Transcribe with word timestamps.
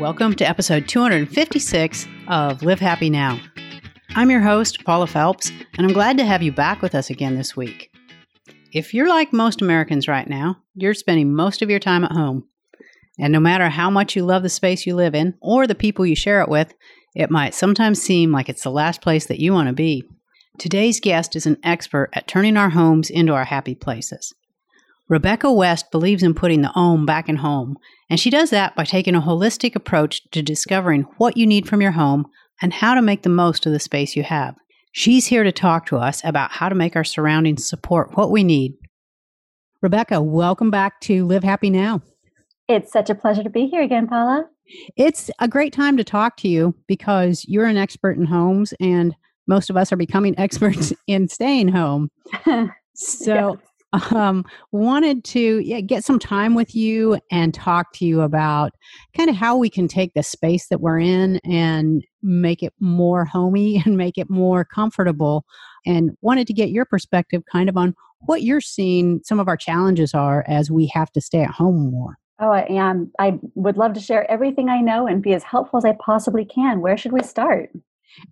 Welcome 0.00 0.34
to 0.34 0.48
episode 0.48 0.88
256 0.88 2.08
of 2.26 2.64
Live 2.64 2.80
Happy 2.80 3.08
Now. 3.08 3.40
I'm 4.16 4.28
your 4.28 4.40
host, 4.40 4.84
Paula 4.84 5.06
Felps, 5.06 5.52
and 5.78 5.86
I'm 5.86 5.92
glad 5.92 6.18
to 6.18 6.24
have 6.24 6.42
you 6.42 6.50
back 6.50 6.82
with 6.82 6.96
us 6.96 7.10
again 7.10 7.36
this 7.36 7.56
week. 7.56 7.92
If 8.72 8.92
you're 8.92 9.08
like 9.08 9.32
most 9.32 9.62
Americans 9.62 10.08
right 10.08 10.28
now, 10.28 10.56
you're 10.74 10.94
spending 10.94 11.32
most 11.32 11.62
of 11.62 11.70
your 11.70 11.78
time 11.78 12.02
at 12.02 12.10
home. 12.10 12.44
And 13.20 13.32
no 13.32 13.38
matter 13.38 13.68
how 13.68 13.88
much 13.88 14.16
you 14.16 14.24
love 14.24 14.42
the 14.42 14.48
space 14.48 14.84
you 14.84 14.96
live 14.96 15.14
in 15.14 15.34
or 15.40 15.64
the 15.64 15.76
people 15.76 16.04
you 16.04 16.16
share 16.16 16.40
it 16.40 16.48
with, 16.48 16.74
it 17.14 17.30
might 17.30 17.54
sometimes 17.54 18.02
seem 18.02 18.32
like 18.32 18.48
it's 18.48 18.64
the 18.64 18.72
last 18.72 19.00
place 19.00 19.26
that 19.26 19.38
you 19.38 19.52
want 19.52 19.68
to 19.68 19.74
be. 19.74 20.02
Today's 20.58 20.98
guest 20.98 21.36
is 21.36 21.46
an 21.46 21.58
expert 21.62 22.10
at 22.14 22.26
turning 22.26 22.56
our 22.56 22.70
homes 22.70 23.10
into 23.10 23.32
our 23.32 23.44
happy 23.44 23.76
places. 23.76 24.34
Rebecca 25.08 25.52
West 25.52 25.90
believes 25.90 26.22
in 26.22 26.32
putting 26.32 26.62
the 26.62 26.72
ohm 26.74 27.04
back 27.04 27.28
in 27.28 27.36
home, 27.36 27.76
and 28.08 28.18
she 28.18 28.30
does 28.30 28.48
that 28.50 28.74
by 28.74 28.84
taking 28.84 29.14
a 29.14 29.20
holistic 29.20 29.74
approach 29.74 30.22
to 30.30 30.42
discovering 30.42 31.02
what 31.18 31.36
you 31.36 31.46
need 31.46 31.68
from 31.68 31.82
your 31.82 31.90
home 31.90 32.26
and 32.62 32.72
how 32.72 32.94
to 32.94 33.02
make 33.02 33.22
the 33.22 33.28
most 33.28 33.66
of 33.66 33.72
the 33.72 33.78
space 33.78 34.16
you 34.16 34.22
have. 34.22 34.54
She's 34.92 35.26
here 35.26 35.44
to 35.44 35.52
talk 35.52 35.86
to 35.86 35.98
us 35.98 36.22
about 36.24 36.52
how 36.52 36.70
to 36.70 36.74
make 36.74 36.96
our 36.96 37.04
surroundings 37.04 37.68
support 37.68 38.16
what 38.16 38.30
we 38.30 38.42
need. 38.42 38.74
Rebecca, 39.82 40.22
welcome 40.22 40.70
back 40.70 41.00
to 41.02 41.26
Live 41.26 41.44
Happy 41.44 41.68
Now. 41.68 42.00
It's 42.66 42.90
such 42.90 43.10
a 43.10 43.14
pleasure 43.14 43.42
to 43.42 43.50
be 43.50 43.66
here 43.66 43.82
again, 43.82 44.06
Paula. 44.06 44.46
It's 44.96 45.30
a 45.38 45.48
great 45.48 45.74
time 45.74 45.98
to 45.98 46.04
talk 46.04 46.38
to 46.38 46.48
you 46.48 46.74
because 46.86 47.44
you're 47.46 47.66
an 47.66 47.76
expert 47.76 48.16
in 48.16 48.24
homes 48.24 48.72
and 48.80 49.14
most 49.46 49.68
of 49.68 49.76
us 49.76 49.92
are 49.92 49.96
becoming 49.96 50.34
experts 50.38 50.94
in 51.06 51.28
staying 51.28 51.68
home. 51.68 52.08
So 52.96 53.58
um, 54.12 54.44
wanted 54.72 55.24
to 55.24 55.58
yeah, 55.60 55.80
get 55.80 56.04
some 56.04 56.18
time 56.18 56.54
with 56.54 56.74
you 56.74 57.18
and 57.30 57.54
talk 57.54 57.92
to 57.94 58.04
you 58.04 58.20
about 58.20 58.72
kind 59.16 59.30
of 59.30 59.36
how 59.36 59.56
we 59.56 59.70
can 59.70 59.88
take 59.88 60.14
the 60.14 60.22
space 60.22 60.68
that 60.68 60.80
we're 60.80 61.00
in 61.00 61.38
and 61.44 62.04
make 62.22 62.62
it 62.62 62.72
more 62.80 63.24
homey 63.24 63.82
and 63.84 63.96
make 63.96 64.18
it 64.18 64.30
more 64.30 64.64
comfortable. 64.64 65.44
And 65.86 66.12
wanted 66.22 66.46
to 66.46 66.54
get 66.54 66.70
your 66.70 66.86
perspective 66.86 67.42
kind 67.50 67.68
of 67.68 67.76
on 67.76 67.94
what 68.20 68.42
you're 68.42 68.60
seeing 68.60 69.20
some 69.22 69.38
of 69.38 69.48
our 69.48 69.56
challenges 69.56 70.14
are 70.14 70.44
as 70.48 70.70
we 70.70 70.86
have 70.94 71.12
to 71.12 71.20
stay 71.20 71.42
at 71.42 71.50
home 71.50 71.90
more. 71.90 72.16
Oh, 72.40 72.50
I 72.50 72.66
am. 72.68 73.12
I 73.18 73.38
would 73.54 73.76
love 73.76 73.92
to 73.92 74.00
share 74.00 74.28
everything 74.30 74.68
I 74.68 74.80
know 74.80 75.06
and 75.06 75.22
be 75.22 75.34
as 75.34 75.44
helpful 75.44 75.78
as 75.78 75.84
I 75.84 75.96
possibly 76.04 76.44
can. 76.44 76.80
Where 76.80 76.96
should 76.96 77.12
we 77.12 77.22
start? 77.22 77.70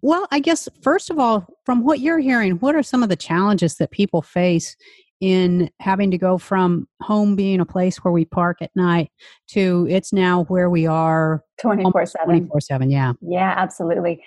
Well, 0.01 0.27
I 0.31 0.41
guess 0.41 0.69
first 0.81 1.11
of 1.11 1.19
all, 1.19 1.47
from 1.65 1.85
what 1.85 2.01
you're 2.01 2.19
hearing, 2.19 2.53
what 2.53 2.75
are 2.75 2.83
some 2.83 3.03
of 3.03 3.09
the 3.09 3.17
challenges 3.17 3.77
that 3.77 3.91
people 3.91 4.23
face 4.23 4.77
in 5.23 5.71
having 5.79 6.11
to 6.11 6.19
go 6.19 6.37
from 6.37 6.89
home 7.01 7.37
being 7.37 7.61
a 7.61 7.65
place 7.65 7.99
where 7.99 8.11
we 8.11 8.25
park 8.25 8.59
at 8.61 8.75
night 8.75 9.09
to 9.47 9.87
it's 9.89 10.13
now 10.13 10.43
where 10.45 10.69
we 10.69 10.85
are 10.85 11.45
24 11.61 12.07
7. 12.07 12.27
24 12.27 12.61
7, 12.61 12.91
yeah. 12.91 13.13
Yeah, 13.21 13.55
absolutely. 13.57 14.21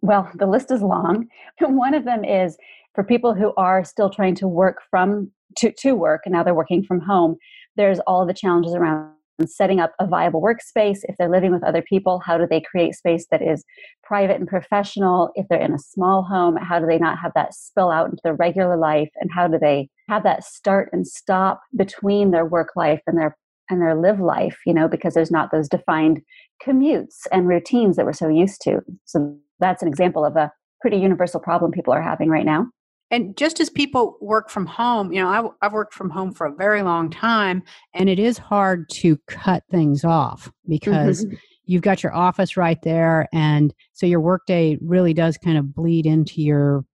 Well, 0.00 0.30
the 0.36 0.46
list 0.46 0.70
is 0.70 0.80
long. 0.80 1.26
One 1.60 1.92
of 1.92 2.04
them 2.04 2.24
is 2.24 2.56
for 2.94 3.02
people 3.02 3.34
who 3.34 3.52
are 3.56 3.82
still 3.84 4.10
trying 4.10 4.36
to 4.36 4.46
work 4.46 4.76
from 4.88 5.32
to, 5.56 5.72
to 5.72 5.96
work 5.96 6.22
and 6.24 6.32
now 6.32 6.44
they're 6.44 6.54
working 6.54 6.84
from 6.84 7.00
home, 7.00 7.36
there's 7.76 7.98
all 8.06 8.24
the 8.24 8.32
challenges 8.32 8.74
around 8.74 9.10
setting 9.46 9.80
up 9.80 9.92
a 10.00 10.06
viable 10.06 10.42
workspace. 10.42 10.98
If 11.04 11.16
they're 11.16 11.30
living 11.30 11.52
with 11.52 11.62
other 11.62 11.82
people, 11.82 12.20
how 12.24 12.38
do 12.38 12.46
they 12.48 12.60
create 12.60 12.94
space 12.94 13.26
that 13.30 13.42
is 13.42 13.64
private 14.02 14.38
and 14.38 14.48
professional? 14.48 15.30
If 15.34 15.46
they're 15.48 15.60
in 15.60 15.74
a 15.74 15.78
small 15.78 16.22
home, 16.22 16.56
how 16.56 16.80
do 16.80 16.86
they 16.86 16.98
not 16.98 17.18
have 17.18 17.32
that 17.34 17.54
spill 17.54 17.90
out 17.90 18.06
into 18.06 18.20
their 18.24 18.34
regular 18.34 18.76
life? 18.76 19.10
And 19.20 19.30
how 19.32 19.46
do 19.46 19.58
they 19.58 19.88
have 20.08 20.24
that 20.24 20.44
start 20.44 20.88
and 20.92 21.06
stop 21.06 21.60
between 21.76 22.30
their 22.30 22.46
work 22.46 22.70
life 22.74 23.00
and 23.06 23.18
their 23.18 23.36
and 23.70 23.82
their 23.82 23.94
live 23.94 24.18
life, 24.18 24.56
you 24.64 24.72
know, 24.72 24.88
because 24.88 25.12
there's 25.12 25.30
not 25.30 25.50
those 25.52 25.68
defined 25.68 26.22
commutes 26.66 27.26
and 27.30 27.46
routines 27.46 27.96
that 27.96 28.06
we're 28.06 28.14
so 28.14 28.28
used 28.28 28.62
to. 28.62 28.80
So 29.04 29.36
that's 29.60 29.82
an 29.82 29.88
example 29.88 30.24
of 30.24 30.36
a 30.36 30.50
pretty 30.80 30.96
universal 30.96 31.38
problem 31.38 31.70
people 31.70 31.92
are 31.92 32.00
having 32.00 32.30
right 32.30 32.46
now. 32.46 32.68
And 33.10 33.36
just 33.36 33.58
as 33.60 33.70
people 33.70 34.18
work 34.20 34.50
from 34.50 34.66
home, 34.66 35.12
you 35.12 35.22
know, 35.22 35.28
I, 35.28 35.64
have 35.64 35.72
worked 35.72 35.94
from 35.94 36.10
home 36.10 36.32
for 36.32 36.46
a 36.46 36.54
very 36.54 36.82
long 36.82 37.10
time, 37.10 37.62
and 37.94 38.08
it 38.08 38.18
is 38.18 38.36
hard 38.36 38.88
to 38.90 39.16
cut 39.26 39.64
things 39.70 40.04
off 40.04 40.50
because 40.68 41.24
mm-hmm. 41.24 41.36
you've 41.64 41.82
got 41.82 42.02
your 42.02 42.14
office 42.14 42.56
right 42.56 42.80
there. 42.82 43.26
And 43.32 43.72
so 43.94 44.04
your 44.06 44.20
workday 44.20 44.76
really 44.82 45.14
does 45.14 45.38
kind 45.38 45.56
of 45.56 45.74
bleed 45.74 46.04
into 46.04 46.42
your 46.42 46.84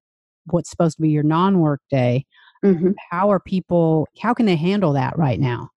what's 0.47 0.71
supposed 0.71 0.97
to 0.97 1.03
be 1.03 1.11
your 1.11 1.23
non 1.23 1.59
work 1.59 1.81
day. 1.91 2.27
Mm-hmm. 2.65 2.93
How 3.11 3.31
are 3.31 3.41
people, 3.41 4.07
how 4.21 4.35
can 4.35 4.47
they 4.47 4.57
handle 4.57 4.93
that 4.93 5.19
right 5.19 5.41
now? 5.41 5.71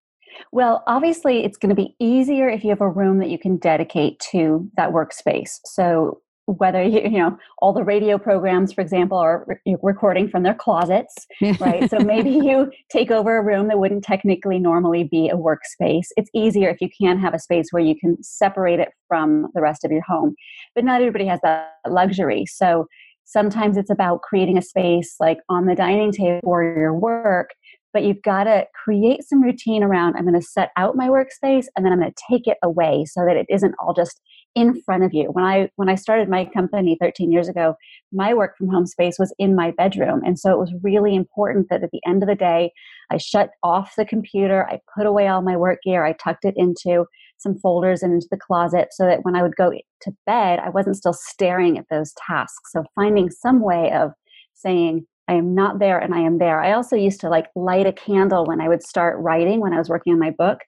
Well, 0.51 0.83
obviously, 0.87 1.43
it's 1.43 1.57
going 1.57 1.69
to 1.69 1.75
be 1.75 1.95
easier 1.99 2.47
if 2.47 2.63
you 2.63 2.69
have 2.69 2.81
a 2.81 2.89
room 2.89 3.17
that 3.19 3.29
you 3.29 3.39
can 3.39 3.57
dedicate 3.57 4.19
to 4.31 4.69
that 4.77 4.91
workspace. 4.91 5.59
So, 5.65 6.21
whether 6.47 6.81
you, 6.81 7.01
you 7.01 7.19
know 7.19 7.37
all 7.59 7.73
the 7.73 7.83
radio 7.83 8.17
programs 8.17 8.73
for 8.73 8.81
example 8.81 9.17
are 9.17 9.45
re- 9.47 9.77
recording 9.83 10.29
from 10.29 10.43
their 10.43 10.55
closets 10.55 11.27
right? 11.59 11.89
So 11.89 11.99
maybe 11.99 12.29
you 12.29 12.71
take 12.89 13.11
over 13.11 13.37
a 13.37 13.43
room 13.43 13.67
that 13.67 13.79
wouldn't 13.79 14.03
technically 14.03 14.59
normally 14.59 15.03
be 15.03 15.29
a 15.29 15.35
workspace. 15.35 16.07
It's 16.15 16.29
easier 16.33 16.69
if 16.69 16.81
you 16.81 16.89
can 16.99 17.19
have 17.19 17.33
a 17.33 17.39
space 17.39 17.67
where 17.71 17.83
you 17.83 17.95
can 17.95 18.21
separate 18.23 18.79
it 18.79 18.89
from 19.07 19.47
the 19.53 19.61
rest 19.61 19.83
of 19.85 19.91
your 19.91 20.01
home. 20.01 20.35
But 20.75 20.83
not 20.83 21.01
everybody 21.01 21.25
has 21.25 21.39
that 21.43 21.73
luxury. 21.87 22.45
So 22.45 22.87
sometimes 23.25 23.77
it's 23.77 23.89
about 23.89 24.21
creating 24.21 24.57
a 24.57 24.61
space 24.61 25.15
like 25.19 25.39
on 25.49 25.65
the 25.65 25.75
dining 25.75 26.11
table 26.11 26.39
for 26.43 26.63
your 26.63 26.93
work 26.93 27.51
but 27.93 28.03
you've 28.03 28.21
got 28.21 28.43
to 28.43 28.65
create 28.85 29.21
some 29.23 29.41
routine 29.43 29.83
around 29.83 30.15
i'm 30.15 30.23
going 30.23 30.33
to 30.33 30.41
set 30.41 30.69
out 30.77 30.95
my 30.95 31.09
workspace 31.09 31.65
and 31.75 31.85
then 31.85 31.91
i'm 31.91 31.99
going 31.99 32.09
to 32.11 32.23
take 32.31 32.47
it 32.47 32.57
away 32.63 33.03
so 33.05 33.25
that 33.25 33.35
it 33.35 33.45
isn't 33.49 33.75
all 33.79 33.93
just 33.93 34.21
in 34.55 34.81
front 34.81 35.03
of 35.03 35.13
you 35.13 35.25
when 35.31 35.45
i 35.45 35.69
when 35.75 35.89
i 35.89 35.95
started 35.95 36.29
my 36.29 36.45
company 36.45 36.97
13 36.99 37.31
years 37.31 37.47
ago 37.47 37.75
my 38.11 38.33
work 38.33 38.57
from 38.57 38.69
home 38.69 38.85
space 38.85 39.17
was 39.19 39.33
in 39.37 39.55
my 39.55 39.71
bedroom 39.71 40.21
and 40.25 40.39
so 40.39 40.51
it 40.51 40.57
was 40.57 40.73
really 40.81 41.15
important 41.15 41.67
that 41.69 41.83
at 41.83 41.91
the 41.91 42.01
end 42.07 42.23
of 42.23 42.29
the 42.29 42.35
day 42.35 42.71
i 43.11 43.17
shut 43.17 43.51
off 43.63 43.93
the 43.97 44.05
computer 44.05 44.67
i 44.69 44.79
put 44.95 45.05
away 45.05 45.27
all 45.27 45.41
my 45.41 45.55
work 45.55 45.79
gear 45.83 46.05
i 46.05 46.13
tucked 46.13 46.45
it 46.45 46.55
into 46.57 47.05
some 47.37 47.55
folders 47.59 48.01
and 48.01 48.13
into 48.13 48.27
the 48.31 48.37
closet 48.37 48.87
so 48.91 49.05
that 49.05 49.19
when 49.23 49.35
i 49.35 49.43
would 49.43 49.55
go 49.55 49.71
to 50.01 50.11
bed 50.25 50.59
i 50.59 50.69
wasn't 50.69 50.97
still 50.97 51.13
staring 51.13 51.77
at 51.77 51.85
those 51.89 52.13
tasks 52.25 52.71
so 52.71 52.83
finding 52.95 53.29
some 53.29 53.59
way 53.59 53.91
of 53.91 54.11
saying 54.53 55.05
I 55.29 55.33
am 55.33 55.53
not 55.53 55.79
there 55.79 55.99
and 55.99 56.13
I 56.13 56.21
am 56.21 56.37
there. 56.37 56.61
I 56.61 56.71
also 56.71 56.95
used 56.95 57.19
to 57.19 57.29
like 57.29 57.47
light 57.53 57.85
a 57.85 57.91
candle 57.91 58.45
when 58.45 58.61
I 58.61 58.69
would 58.69 58.81
start 58.81 59.19
writing 59.19 59.59
when 59.59 59.73
I 59.73 59.77
was 59.77 59.89
working 59.89 60.13
on 60.13 60.19
my 60.19 60.31
book. 60.31 60.59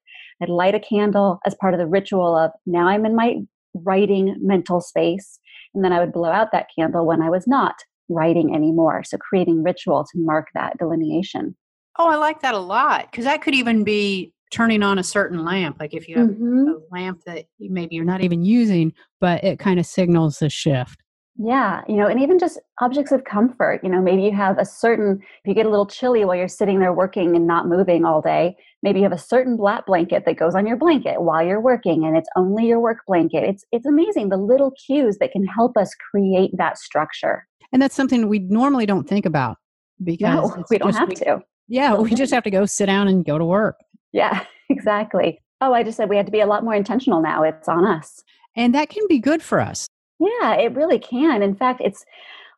I'd 0.41 0.49
light 0.49 0.75
a 0.75 0.79
candle 0.79 1.39
as 1.45 1.55
part 1.55 1.73
of 1.73 1.79
the 1.79 1.87
ritual 1.87 2.37
of 2.37 2.51
now 2.65 2.87
I'm 2.87 3.05
in 3.05 3.15
my 3.15 3.37
writing 3.73 4.35
mental 4.41 4.81
space. 4.81 5.39
And 5.73 5.83
then 5.83 5.93
I 5.93 5.99
would 5.99 6.13
blow 6.13 6.31
out 6.31 6.51
that 6.51 6.67
candle 6.77 7.05
when 7.05 7.21
I 7.21 7.29
was 7.29 7.47
not 7.47 7.75
writing 8.09 8.55
anymore. 8.55 9.03
So 9.03 9.17
creating 9.17 9.63
ritual 9.63 10.03
to 10.03 10.11
mark 10.15 10.47
that 10.55 10.77
delineation. 10.77 11.55
Oh, 11.97 12.07
I 12.07 12.15
like 12.15 12.41
that 12.41 12.55
a 12.55 12.59
lot 12.59 13.07
because 13.11 13.25
that 13.25 13.41
could 13.41 13.55
even 13.55 13.83
be 13.83 14.33
turning 14.51 14.81
on 14.81 14.97
a 14.97 15.03
certain 15.03 15.45
lamp. 15.45 15.77
Like 15.79 15.93
if 15.93 16.07
you 16.07 16.17
have 16.17 16.29
mm-hmm. 16.29 16.69
a 16.69 16.95
lamp 16.95 17.23
that 17.25 17.45
maybe 17.59 17.95
you're 17.95 18.05
not 18.05 18.21
even 18.21 18.43
using, 18.43 18.93
but 19.19 19.43
it 19.43 19.59
kind 19.59 19.79
of 19.79 19.85
signals 19.85 20.39
the 20.39 20.49
shift. 20.49 20.99
Yeah, 21.41 21.83
you 21.87 21.95
know, 21.95 22.05
and 22.05 22.21
even 22.21 22.37
just 22.37 22.59
objects 22.81 23.13
of 23.13 23.23
comfort. 23.23 23.79
You 23.81 23.89
know, 23.89 24.01
maybe 24.01 24.23
you 24.23 24.33
have 24.33 24.57
a 24.57 24.65
certain, 24.65 25.21
if 25.21 25.47
you 25.47 25.53
get 25.53 25.65
a 25.65 25.69
little 25.69 25.85
chilly 25.85 26.25
while 26.25 26.35
you're 26.35 26.49
sitting 26.49 26.79
there 26.79 26.91
working 26.91 27.33
and 27.33 27.47
not 27.47 27.65
moving 27.65 28.03
all 28.03 28.21
day, 28.21 28.57
maybe 28.83 28.99
you 28.99 29.03
have 29.03 29.13
a 29.13 29.17
certain 29.17 29.55
black 29.55 29.85
blanket 29.85 30.25
that 30.25 30.35
goes 30.35 30.53
on 30.53 30.67
your 30.67 30.75
blanket 30.75 31.21
while 31.21 31.41
you're 31.41 31.61
working 31.61 32.03
and 32.03 32.17
it's 32.17 32.27
only 32.35 32.67
your 32.67 32.81
work 32.81 32.97
blanket. 33.07 33.43
It's 33.45 33.63
it's 33.71 33.85
amazing 33.85 34.27
the 34.27 34.37
little 34.37 34.73
cues 34.85 35.17
that 35.21 35.31
can 35.31 35.45
help 35.45 35.77
us 35.77 35.95
create 36.11 36.51
that 36.57 36.77
structure. 36.77 37.47
And 37.71 37.81
that's 37.81 37.95
something 37.95 38.27
we 38.27 38.39
normally 38.39 38.85
don't 38.85 39.07
think 39.07 39.25
about 39.25 39.55
because 40.03 40.49
no, 40.57 40.65
we 40.69 40.77
don't 40.77 40.93
have 40.93 41.07
we, 41.07 41.15
to. 41.15 41.39
Yeah, 41.69 41.95
we 41.95 42.13
just 42.15 42.33
have 42.33 42.43
to 42.43 42.51
go 42.51 42.65
sit 42.65 42.87
down 42.87 43.07
and 43.07 43.23
go 43.23 43.37
to 43.37 43.45
work. 43.45 43.77
Yeah, 44.11 44.43
exactly. 44.69 45.41
Oh, 45.61 45.73
I 45.73 45.83
just 45.83 45.95
said 45.95 46.09
we 46.09 46.17
have 46.17 46.25
to 46.25 46.33
be 46.33 46.41
a 46.41 46.47
lot 46.47 46.65
more 46.65 46.75
intentional 46.75 47.21
now. 47.21 47.43
It's 47.43 47.69
on 47.69 47.85
us. 47.85 48.21
And 48.57 48.75
that 48.75 48.89
can 48.89 49.07
be 49.07 49.19
good 49.19 49.41
for 49.41 49.61
us 49.61 49.87
yeah, 50.19 50.55
it 50.55 50.75
really 50.75 50.99
can. 50.99 51.41
In 51.41 51.55
fact, 51.55 51.81
it's 51.83 52.05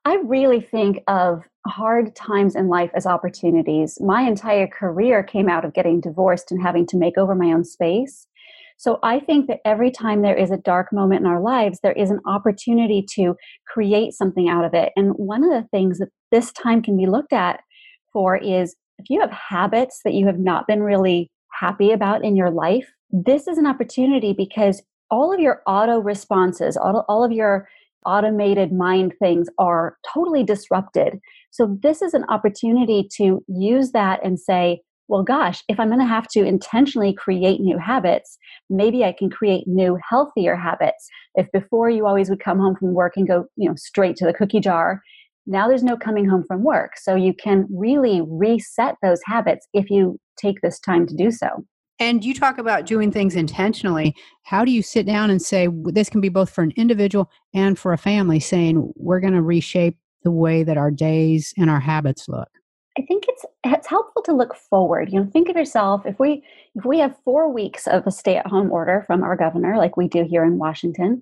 I 0.03 0.15
really 0.23 0.61
think 0.61 1.03
of 1.07 1.43
hard 1.67 2.15
times 2.15 2.55
in 2.55 2.69
life 2.69 2.89
as 2.95 3.05
opportunities. 3.05 3.99
My 4.01 4.23
entire 4.23 4.67
career 4.67 5.21
came 5.21 5.47
out 5.47 5.63
of 5.63 5.73
getting 5.73 6.01
divorced 6.01 6.51
and 6.51 6.61
having 6.61 6.87
to 6.87 6.97
make 6.97 7.19
over 7.19 7.35
my 7.35 7.51
own 7.51 7.63
space. 7.63 8.25
So 8.77 8.97
I 9.03 9.19
think 9.19 9.45
that 9.45 9.59
every 9.63 9.91
time 9.91 10.23
there 10.23 10.35
is 10.35 10.49
a 10.49 10.57
dark 10.57 10.91
moment 10.91 11.21
in 11.21 11.27
our 11.27 11.39
lives, 11.39 11.79
there 11.83 11.91
is 11.91 12.09
an 12.09 12.19
opportunity 12.25 13.05
to 13.11 13.35
create 13.67 14.13
something 14.13 14.49
out 14.49 14.65
of 14.65 14.73
it. 14.73 14.91
And 14.95 15.11
one 15.11 15.43
of 15.43 15.51
the 15.51 15.67
things 15.69 15.99
that 15.99 16.09
this 16.31 16.51
time 16.53 16.81
can 16.81 16.97
be 16.97 17.05
looked 17.05 17.31
at 17.31 17.59
for 18.11 18.35
is 18.35 18.75
if 18.97 19.07
you 19.07 19.19
have 19.21 19.29
habits 19.29 20.01
that 20.03 20.15
you 20.15 20.25
have 20.25 20.39
not 20.39 20.65
been 20.65 20.81
really 20.81 21.29
happy 21.51 21.91
about 21.91 22.23
in 22.23 22.35
your 22.35 22.49
life, 22.49 22.91
this 23.11 23.47
is 23.47 23.59
an 23.59 23.67
opportunity 23.67 24.33
because 24.33 24.81
all 25.11 25.33
of 25.33 25.39
your 25.39 25.61
auto 25.67 25.99
responses, 25.99 26.77
all, 26.77 27.05
all 27.07 27.23
of 27.23 27.31
your 27.31 27.67
automated 28.05 28.71
mind 28.71 29.13
things 29.21 29.47
are 29.59 29.97
totally 30.11 30.43
disrupted. 30.43 31.19
So, 31.51 31.77
this 31.83 32.01
is 32.01 32.13
an 32.13 32.25
opportunity 32.29 33.07
to 33.17 33.43
use 33.47 33.91
that 33.91 34.23
and 34.23 34.39
say, 34.39 34.81
well, 35.07 35.23
gosh, 35.23 35.61
if 35.67 35.77
I'm 35.77 35.89
going 35.89 35.99
to 35.99 36.05
have 36.05 36.27
to 36.29 36.43
intentionally 36.43 37.13
create 37.13 37.59
new 37.59 37.77
habits, 37.77 38.37
maybe 38.69 39.03
I 39.03 39.11
can 39.11 39.29
create 39.29 39.67
new, 39.67 39.99
healthier 40.09 40.55
habits. 40.55 41.09
If 41.35 41.51
before 41.51 41.89
you 41.89 42.07
always 42.07 42.29
would 42.29 42.39
come 42.39 42.59
home 42.59 42.77
from 42.77 42.93
work 42.93 43.17
and 43.17 43.27
go, 43.27 43.45
you 43.57 43.67
know, 43.67 43.75
straight 43.75 44.15
to 44.17 44.25
the 44.25 44.33
cookie 44.33 44.61
jar, 44.61 45.01
now 45.45 45.67
there's 45.67 45.83
no 45.83 45.97
coming 45.97 46.29
home 46.29 46.45
from 46.47 46.63
work. 46.63 46.91
So 46.95 47.15
you 47.15 47.33
can 47.33 47.67
really 47.69 48.21
reset 48.25 48.95
those 49.01 49.19
habits 49.25 49.67
if 49.73 49.89
you 49.89 50.17
take 50.37 50.61
this 50.61 50.79
time 50.79 51.05
to 51.07 51.15
do 51.15 51.29
so. 51.29 51.65
And 52.01 52.25
you 52.25 52.33
talk 52.33 52.57
about 52.57 52.87
doing 52.87 53.11
things 53.11 53.35
intentionally. 53.35 54.15
How 54.41 54.65
do 54.65 54.71
you 54.71 54.81
sit 54.81 55.05
down 55.05 55.29
and 55.29 55.39
say 55.39 55.67
this 55.83 56.09
can 56.09 56.19
be 56.19 56.29
both 56.29 56.49
for 56.49 56.63
an 56.63 56.73
individual 56.75 57.29
and 57.53 57.77
for 57.77 57.93
a 57.93 57.97
family, 57.97 58.39
saying 58.39 58.91
we're 58.95 59.19
going 59.19 59.33
to 59.33 59.41
reshape 59.43 59.99
the 60.23 60.31
way 60.31 60.63
that 60.63 60.77
our 60.77 60.89
days 60.89 61.53
and 61.59 61.69
our 61.69 61.79
habits 61.79 62.27
look? 62.27 62.49
I 62.97 63.03
think 63.03 63.25
it's 63.27 63.45
it's 63.63 63.87
helpful 63.87 64.23
to 64.23 64.33
look 64.33 64.55
forward. 64.55 65.13
You 65.13 65.19
know, 65.19 65.29
think 65.31 65.47
of 65.47 65.55
yourself 65.55 66.07
if 66.07 66.19
we 66.19 66.43
if 66.73 66.85
we 66.85 66.97
have 66.97 67.15
4 67.23 67.53
weeks 67.53 67.85
of 67.85 68.07
a 68.07 68.11
stay-at-home 68.11 68.71
order 68.71 69.03
from 69.05 69.21
our 69.21 69.35
governor 69.35 69.77
like 69.77 69.95
we 69.95 70.07
do 70.07 70.23
here 70.23 70.43
in 70.43 70.57
Washington, 70.57 71.21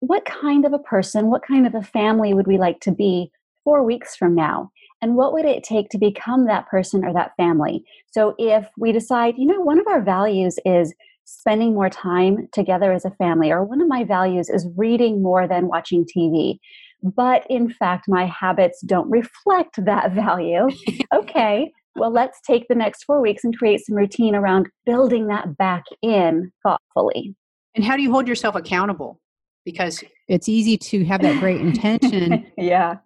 what 0.00 0.24
kind 0.24 0.64
of 0.64 0.72
a 0.72 0.80
person, 0.80 1.30
what 1.30 1.46
kind 1.46 1.64
of 1.64 1.76
a 1.76 1.82
family 1.82 2.34
would 2.34 2.48
we 2.48 2.58
like 2.58 2.80
to 2.80 2.90
be 2.90 3.30
4 3.62 3.84
weeks 3.84 4.16
from 4.16 4.34
now? 4.34 4.72
And 5.00 5.14
what 5.14 5.32
would 5.32 5.44
it 5.44 5.62
take 5.62 5.88
to 5.90 5.98
become 5.98 6.46
that 6.46 6.66
person 6.68 7.04
or 7.04 7.12
that 7.12 7.32
family? 7.36 7.84
So 8.10 8.34
if 8.38 8.68
we 8.76 8.92
decide, 8.92 9.34
you 9.38 9.46
know, 9.46 9.60
one 9.60 9.78
of 9.78 9.86
our 9.86 10.02
values 10.02 10.58
is 10.64 10.92
spending 11.24 11.74
more 11.74 11.90
time 11.90 12.48
together 12.52 12.92
as 12.92 13.04
a 13.04 13.10
family, 13.12 13.50
or 13.50 13.62
one 13.62 13.80
of 13.80 13.88
my 13.88 14.02
values 14.02 14.48
is 14.48 14.66
reading 14.76 15.22
more 15.22 15.46
than 15.46 15.68
watching 15.68 16.04
TV, 16.04 16.58
but 17.02 17.44
in 17.50 17.68
fact, 17.70 18.08
my 18.08 18.26
habits 18.26 18.80
don't 18.80 19.10
reflect 19.10 19.76
that 19.84 20.12
value. 20.12 20.68
okay, 21.14 21.70
well, 21.96 22.10
let's 22.10 22.40
take 22.40 22.66
the 22.68 22.74
next 22.74 23.04
four 23.04 23.20
weeks 23.20 23.44
and 23.44 23.56
create 23.56 23.84
some 23.84 23.96
routine 23.96 24.34
around 24.34 24.68
building 24.86 25.26
that 25.26 25.56
back 25.56 25.84
in 26.02 26.52
thoughtfully. 26.62 27.34
And 27.74 27.84
how 27.84 27.96
do 27.96 28.02
you 28.02 28.10
hold 28.10 28.26
yourself 28.26 28.54
accountable? 28.54 29.20
Because 29.64 30.02
it's 30.28 30.48
easy 30.48 30.78
to 30.78 31.04
have 31.04 31.20
that 31.22 31.40
great 31.40 31.60
intention. 31.60 32.46
yeah. 32.56 32.96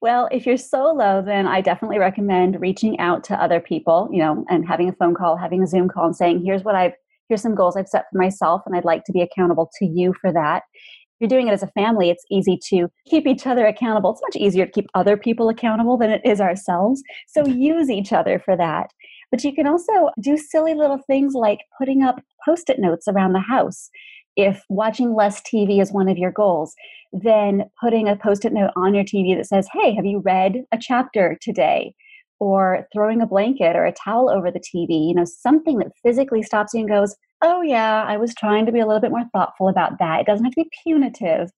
Well, 0.00 0.28
if 0.32 0.46
you're 0.46 0.56
solo, 0.56 1.22
then 1.22 1.46
I 1.46 1.60
definitely 1.60 1.98
recommend 1.98 2.60
reaching 2.60 2.98
out 2.98 3.24
to 3.24 3.42
other 3.42 3.60
people, 3.60 4.08
you 4.12 4.18
know, 4.18 4.44
and 4.48 4.66
having 4.66 4.88
a 4.88 4.92
phone 4.92 5.14
call, 5.14 5.36
having 5.36 5.62
a 5.62 5.66
Zoom 5.66 5.88
call, 5.88 6.06
and 6.06 6.16
saying, 6.16 6.44
here's 6.44 6.64
what 6.64 6.74
I've, 6.74 6.92
here's 7.28 7.42
some 7.42 7.54
goals 7.54 7.76
I've 7.76 7.88
set 7.88 8.06
for 8.10 8.18
myself, 8.18 8.62
and 8.66 8.76
I'd 8.76 8.84
like 8.84 9.04
to 9.04 9.12
be 9.12 9.22
accountable 9.22 9.70
to 9.78 9.86
you 9.86 10.14
for 10.20 10.32
that. 10.32 10.64
If 10.74 11.30
you're 11.30 11.38
doing 11.38 11.48
it 11.48 11.52
as 11.52 11.62
a 11.62 11.68
family, 11.68 12.10
it's 12.10 12.24
easy 12.30 12.58
to 12.68 12.88
keep 13.06 13.26
each 13.26 13.46
other 13.46 13.66
accountable. 13.66 14.10
It's 14.10 14.22
much 14.22 14.36
easier 14.36 14.66
to 14.66 14.72
keep 14.72 14.88
other 14.94 15.16
people 15.16 15.48
accountable 15.48 15.96
than 15.96 16.10
it 16.10 16.22
is 16.24 16.40
ourselves. 16.40 17.02
So 17.28 17.46
use 17.46 17.90
each 17.90 18.12
other 18.12 18.40
for 18.44 18.56
that. 18.56 18.90
But 19.30 19.44
you 19.44 19.54
can 19.54 19.66
also 19.66 20.10
do 20.20 20.36
silly 20.36 20.74
little 20.74 20.98
things 21.06 21.34
like 21.34 21.60
putting 21.78 22.02
up 22.02 22.20
post 22.44 22.68
it 22.68 22.80
notes 22.80 23.06
around 23.08 23.32
the 23.32 23.40
house. 23.40 23.88
If 24.36 24.62
watching 24.68 25.14
less 25.14 25.40
TV 25.42 25.80
is 25.80 25.92
one 25.92 26.08
of 26.08 26.16
your 26.18 26.30
goals, 26.30 26.74
then 27.12 27.64
putting 27.80 28.08
a 28.08 28.16
post 28.16 28.44
it 28.44 28.52
note 28.52 28.70
on 28.76 28.94
your 28.94 29.04
TV 29.04 29.36
that 29.36 29.46
says, 29.46 29.68
Hey, 29.72 29.94
have 29.94 30.06
you 30.06 30.20
read 30.20 30.64
a 30.72 30.78
chapter 30.80 31.36
today? 31.40 31.94
Or 32.40 32.88
throwing 32.92 33.20
a 33.20 33.26
blanket 33.26 33.76
or 33.76 33.84
a 33.84 33.92
towel 33.92 34.28
over 34.28 34.50
the 34.50 34.58
TV, 34.58 35.08
you 35.08 35.14
know, 35.14 35.24
something 35.24 35.78
that 35.78 35.92
physically 36.02 36.42
stops 36.42 36.74
you 36.74 36.80
and 36.80 36.88
goes, 36.88 37.14
Oh, 37.42 37.62
yeah, 37.62 38.04
I 38.06 38.16
was 38.16 38.34
trying 38.34 38.66
to 38.66 38.72
be 38.72 38.80
a 38.80 38.86
little 38.86 39.00
bit 39.00 39.10
more 39.10 39.24
thoughtful 39.32 39.68
about 39.68 39.98
that. 39.98 40.20
It 40.20 40.26
doesn't 40.26 40.44
have 40.44 40.54
to 40.54 40.64
be 40.64 40.70
punitive, 40.82 41.50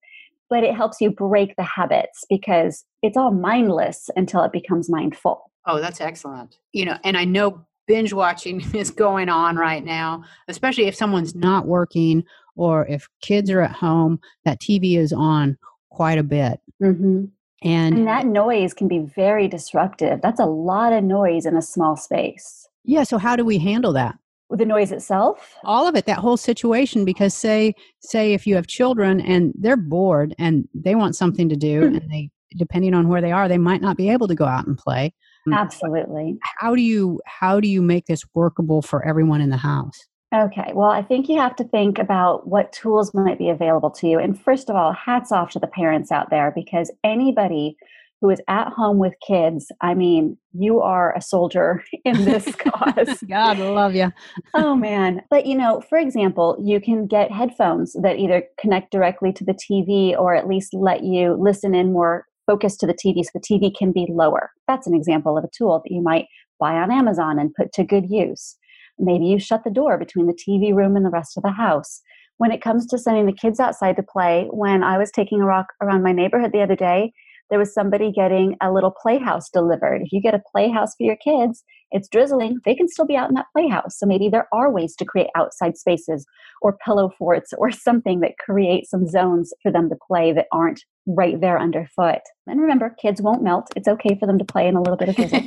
but 0.50 0.64
it 0.64 0.74
helps 0.74 1.00
you 1.00 1.10
break 1.10 1.56
the 1.56 1.62
habits 1.62 2.24
because 2.28 2.84
it's 3.02 3.16
all 3.16 3.30
mindless 3.30 4.10
until 4.16 4.42
it 4.42 4.52
becomes 4.52 4.90
mindful. 4.90 5.50
Oh, 5.66 5.80
that's 5.80 6.00
excellent. 6.00 6.58
You 6.72 6.86
know, 6.86 6.98
and 7.04 7.16
I 7.16 7.24
know 7.24 7.64
binge 7.86 8.12
watching 8.12 8.60
is 8.74 8.90
going 8.90 9.28
on 9.28 9.56
right 9.56 9.84
now, 9.84 10.24
especially 10.48 10.86
if 10.86 10.94
someone's 10.94 11.34
not 11.34 11.66
working 11.66 12.24
or 12.56 12.86
if 12.86 13.08
kids 13.20 13.50
are 13.50 13.60
at 13.60 13.72
home, 13.72 14.20
that 14.44 14.60
TV 14.60 14.96
is 14.96 15.12
on 15.12 15.56
quite 15.90 16.18
a 16.18 16.22
bit. 16.22 16.60
Mm-hmm. 16.82 17.26
And, 17.62 17.94
and 17.96 18.06
that 18.06 18.26
noise 18.26 18.74
can 18.74 18.88
be 18.88 18.98
very 18.98 19.48
disruptive. 19.48 20.20
That's 20.20 20.40
a 20.40 20.46
lot 20.46 20.92
of 20.92 21.02
noise 21.02 21.46
in 21.46 21.56
a 21.56 21.62
small 21.62 21.96
space. 21.96 22.68
Yeah. 22.84 23.04
So, 23.04 23.16
how 23.16 23.36
do 23.36 23.44
we 23.44 23.58
handle 23.58 23.92
that? 23.94 24.16
the 24.50 24.64
noise 24.64 24.92
itself 24.92 25.56
all 25.64 25.88
of 25.88 25.96
it 25.96 26.06
that 26.06 26.18
whole 26.18 26.36
situation 26.36 27.04
because 27.04 27.34
say 27.34 27.74
say 28.00 28.34
if 28.34 28.46
you 28.46 28.54
have 28.54 28.66
children 28.66 29.20
and 29.20 29.52
they're 29.58 29.76
bored 29.76 30.34
and 30.38 30.68
they 30.74 30.94
want 30.94 31.16
something 31.16 31.48
to 31.48 31.56
do 31.56 31.80
mm-hmm. 31.80 31.96
and 31.96 32.10
they 32.10 32.30
depending 32.56 32.94
on 32.94 33.08
where 33.08 33.20
they 33.20 33.32
are 33.32 33.48
they 33.48 33.58
might 33.58 33.80
not 33.80 33.96
be 33.96 34.08
able 34.08 34.28
to 34.28 34.34
go 34.34 34.44
out 34.44 34.66
and 34.66 34.78
play 34.78 35.12
absolutely 35.52 36.38
how 36.42 36.74
do 36.74 36.82
you 36.82 37.20
how 37.26 37.58
do 37.58 37.68
you 37.68 37.82
make 37.82 38.06
this 38.06 38.22
workable 38.34 38.80
for 38.80 39.04
everyone 39.04 39.40
in 39.40 39.50
the 39.50 39.56
house 39.56 40.06
Okay, 40.34 40.72
well, 40.74 40.90
I 40.90 41.02
think 41.02 41.28
you 41.28 41.38
have 41.38 41.54
to 41.56 41.64
think 41.64 41.96
about 41.98 42.48
what 42.48 42.72
tools 42.72 43.14
might 43.14 43.38
be 43.38 43.50
available 43.50 43.90
to 43.92 44.08
you. 44.08 44.18
And 44.18 44.40
first 44.40 44.68
of 44.68 44.74
all, 44.74 44.92
hats 44.92 45.30
off 45.30 45.50
to 45.50 45.60
the 45.60 45.68
parents 45.68 46.10
out 46.10 46.30
there 46.30 46.52
because 46.52 46.90
anybody 47.04 47.76
who 48.20 48.30
is 48.30 48.40
at 48.48 48.72
home 48.72 48.98
with 48.98 49.14
kids, 49.24 49.70
I 49.80 49.94
mean, 49.94 50.36
you 50.52 50.80
are 50.80 51.14
a 51.14 51.20
soldier 51.20 51.84
in 52.04 52.24
this 52.24 52.52
cause. 52.56 53.22
God 53.28 53.58
love 53.58 53.94
you. 53.94 54.10
oh, 54.54 54.74
man. 54.74 55.22
But, 55.30 55.46
you 55.46 55.56
know, 55.56 55.82
for 55.88 55.98
example, 55.98 56.56
you 56.60 56.80
can 56.80 57.06
get 57.06 57.30
headphones 57.30 57.92
that 58.02 58.18
either 58.18 58.42
connect 58.58 58.90
directly 58.90 59.32
to 59.34 59.44
the 59.44 59.54
TV 59.54 60.18
or 60.18 60.34
at 60.34 60.48
least 60.48 60.74
let 60.74 61.04
you 61.04 61.36
listen 61.38 61.76
in 61.76 61.92
more 61.92 62.26
focused 62.44 62.80
to 62.80 62.88
the 62.88 62.94
TV 62.94 63.22
so 63.22 63.30
the 63.34 63.40
TV 63.40 63.72
can 63.72 63.92
be 63.92 64.06
lower. 64.10 64.50
That's 64.66 64.88
an 64.88 64.94
example 64.94 65.38
of 65.38 65.44
a 65.44 65.50
tool 65.56 65.80
that 65.84 65.94
you 65.94 66.02
might 66.02 66.26
buy 66.58 66.74
on 66.74 66.90
Amazon 66.90 67.38
and 67.38 67.54
put 67.54 67.72
to 67.74 67.84
good 67.84 68.10
use. 68.10 68.56
Maybe 68.98 69.26
you 69.26 69.38
shut 69.38 69.64
the 69.64 69.70
door 69.70 69.98
between 69.98 70.26
the 70.26 70.34
TV 70.34 70.74
room 70.74 70.96
and 70.96 71.04
the 71.04 71.10
rest 71.10 71.36
of 71.36 71.42
the 71.42 71.50
house. 71.52 72.00
When 72.38 72.50
it 72.50 72.62
comes 72.62 72.86
to 72.86 72.98
sending 72.98 73.26
the 73.26 73.32
kids 73.32 73.60
outside 73.60 73.96
to 73.96 74.02
play, 74.02 74.48
when 74.50 74.82
I 74.82 74.98
was 74.98 75.10
taking 75.10 75.40
a 75.40 75.46
walk 75.46 75.66
around 75.80 76.02
my 76.02 76.12
neighborhood 76.12 76.52
the 76.52 76.62
other 76.62 76.76
day, 76.76 77.12
there 77.50 77.58
was 77.58 77.74
somebody 77.74 78.10
getting 78.10 78.56
a 78.62 78.72
little 78.72 78.90
playhouse 78.90 79.50
delivered. 79.50 80.02
If 80.02 80.12
you 80.12 80.20
get 80.20 80.34
a 80.34 80.42
playhouse 80.50 80.94
for 80.96 81.04
your 81.04 81.16
kids, 81.16 81.62
it's 81.90 82.08
drizzling, 82.08 82.58
they 82.64 82.74
can 82.74 82.88
still 82.88 83.06
be 83.06 83.16
out 83.16 83.28
in 83.28 83.34
that 83.34 83.46
playhouse. 83.52 83.98
So 83.98 84.06
maybe 84.06 84.28
there 84.28 84.48
are 84.52 84.72
ways 84.72 84.96
to 84.96 85.04
create 85.04 85.28
outside 85.36 85.76
spaces 85.76 86.26
or 86.62 86.78
pillow 86.84 87.10
forts 87.18 87.52
or 87.56 87.70
something 87.70 88.20
that 88.20 88.38
create 88.38 88.86
some 88.88 89.06
zones 89.06 89.52
for 89.62 89.70
them 89.70 89.88
to 89.90 89.96
play 90.08 90.32
that 90.32 90.46
aren't 90.52 90.82
right 91.06 91.40
there 91.40 91.58
underfoot. 91.58 92.20
And 92.46 92.60
remember, 92.60 92.90
kids 92.90 93.20
won't 93.20 93.42
melt. 93.42 93.68
It's 93.76 93.88
okay 93.88 94.16
for 94.18 94.26
them 94.26 94.38
to 94.38 94.44
play 94.44 94.66
in 94.66 94.76
a 94.76 94.82
little 94.82 94.96
bit 94.96 95.08
of 95.08 95.16
drizzle. 95.16 95.40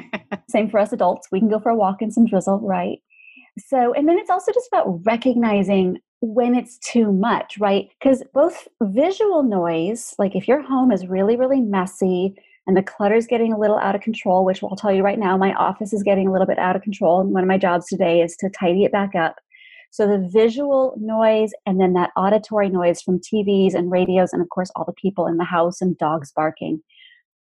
Same 0.48 0.70
for 0.70 0.78
us 0.78 0.92
adults. 0.92 1.28
We 1.30 1.40
can 1.40 1.48
go 1.48 1.60
for 1.60 1.70
a 1.70 1.76
walk 1.76 2.02
in 2.02 2.10
some 2.10 2.26
drizzle, 2.26 2.60
right? 2.60 2.98
So, 3.58 3.92
and 3.92 4.08
then 4.08 4.18
it's 4.18 4.30
also 4.30 4.52
just 4.52 4.68
about 4.72 5.00
recognizing 5.04 5.98
when 6.20 6.54
it's 6.54 6.78
too 6.78 7.12
much, 7.12 7.58
right? 7.58 7.88
Because 8.00 8.22
both 8.32 8.66
visual 8.82 9.42
noise, 9.42 10.14
like 10.18 10.34
if 10.34 10.48
your 10.48 10.62
home 10.62 10.90
is 10.90 11.06
really, 11.06 11.36
really 11.36 11.60
messy 11.60 12.34
and 12.66 12.76
the 12.76 12.82
clutter 12.82 13.14
is 13.14 13.26
getting 13.26 13.52
a 13.52 13.58
little 13.58 13.78
out 13.78 13.94
of 13.94 14.00
control, 14.00 14.44
which 14.44 14.62
I'll 14.62 14.76
tell 14.76 14.92
you 14.92 15.02
right 15.02 15.18
now, 15.18 15.36
my 15.36 15.52
office 15.54 15.92
is 15.92 16.02
getting 16.02 16.26
a 16.26 16.32
little 16.32 16.46
bit 16.46 16.58
out 16.58 16.76
of 16.76 16.82
control. 16.82 17.20
And 17.20 17.32
one 17.32 17.42
of 17.42 17.48
my 17.48 17.58
jobs 17.58 17.86
today 17.86 18.22
is 18.22 18.36
to 18.36 18.48
tidy 18.48 18.84
it 18.84 18.92
back 18.92 19.14
up. 19.14 19.36
So 19.94 20.08
the 20.08 20.28
visual 20.28 20.96
noise 20.98 21.52
and 21.66 21.80
then 21.80 21.92
that 21.92 22.10
auditory 22.16 22.68
noise 22.68 23.00
from 23.00 23.20
TVs 23.20 23.74
and 23.74 23.92
radios, 23.92 24.32
and 24.32 24.42
of 24.42 24.48
course, 24.48 24.68
all 24.74 24.84
the 24.84 24.92
people 24.92 25.28
in 25.28 25.36
the 25.36 25.44
house 25.44 25.80
and 25.80 25.96
dogs 25.96 26.32
barking 26.34 26.80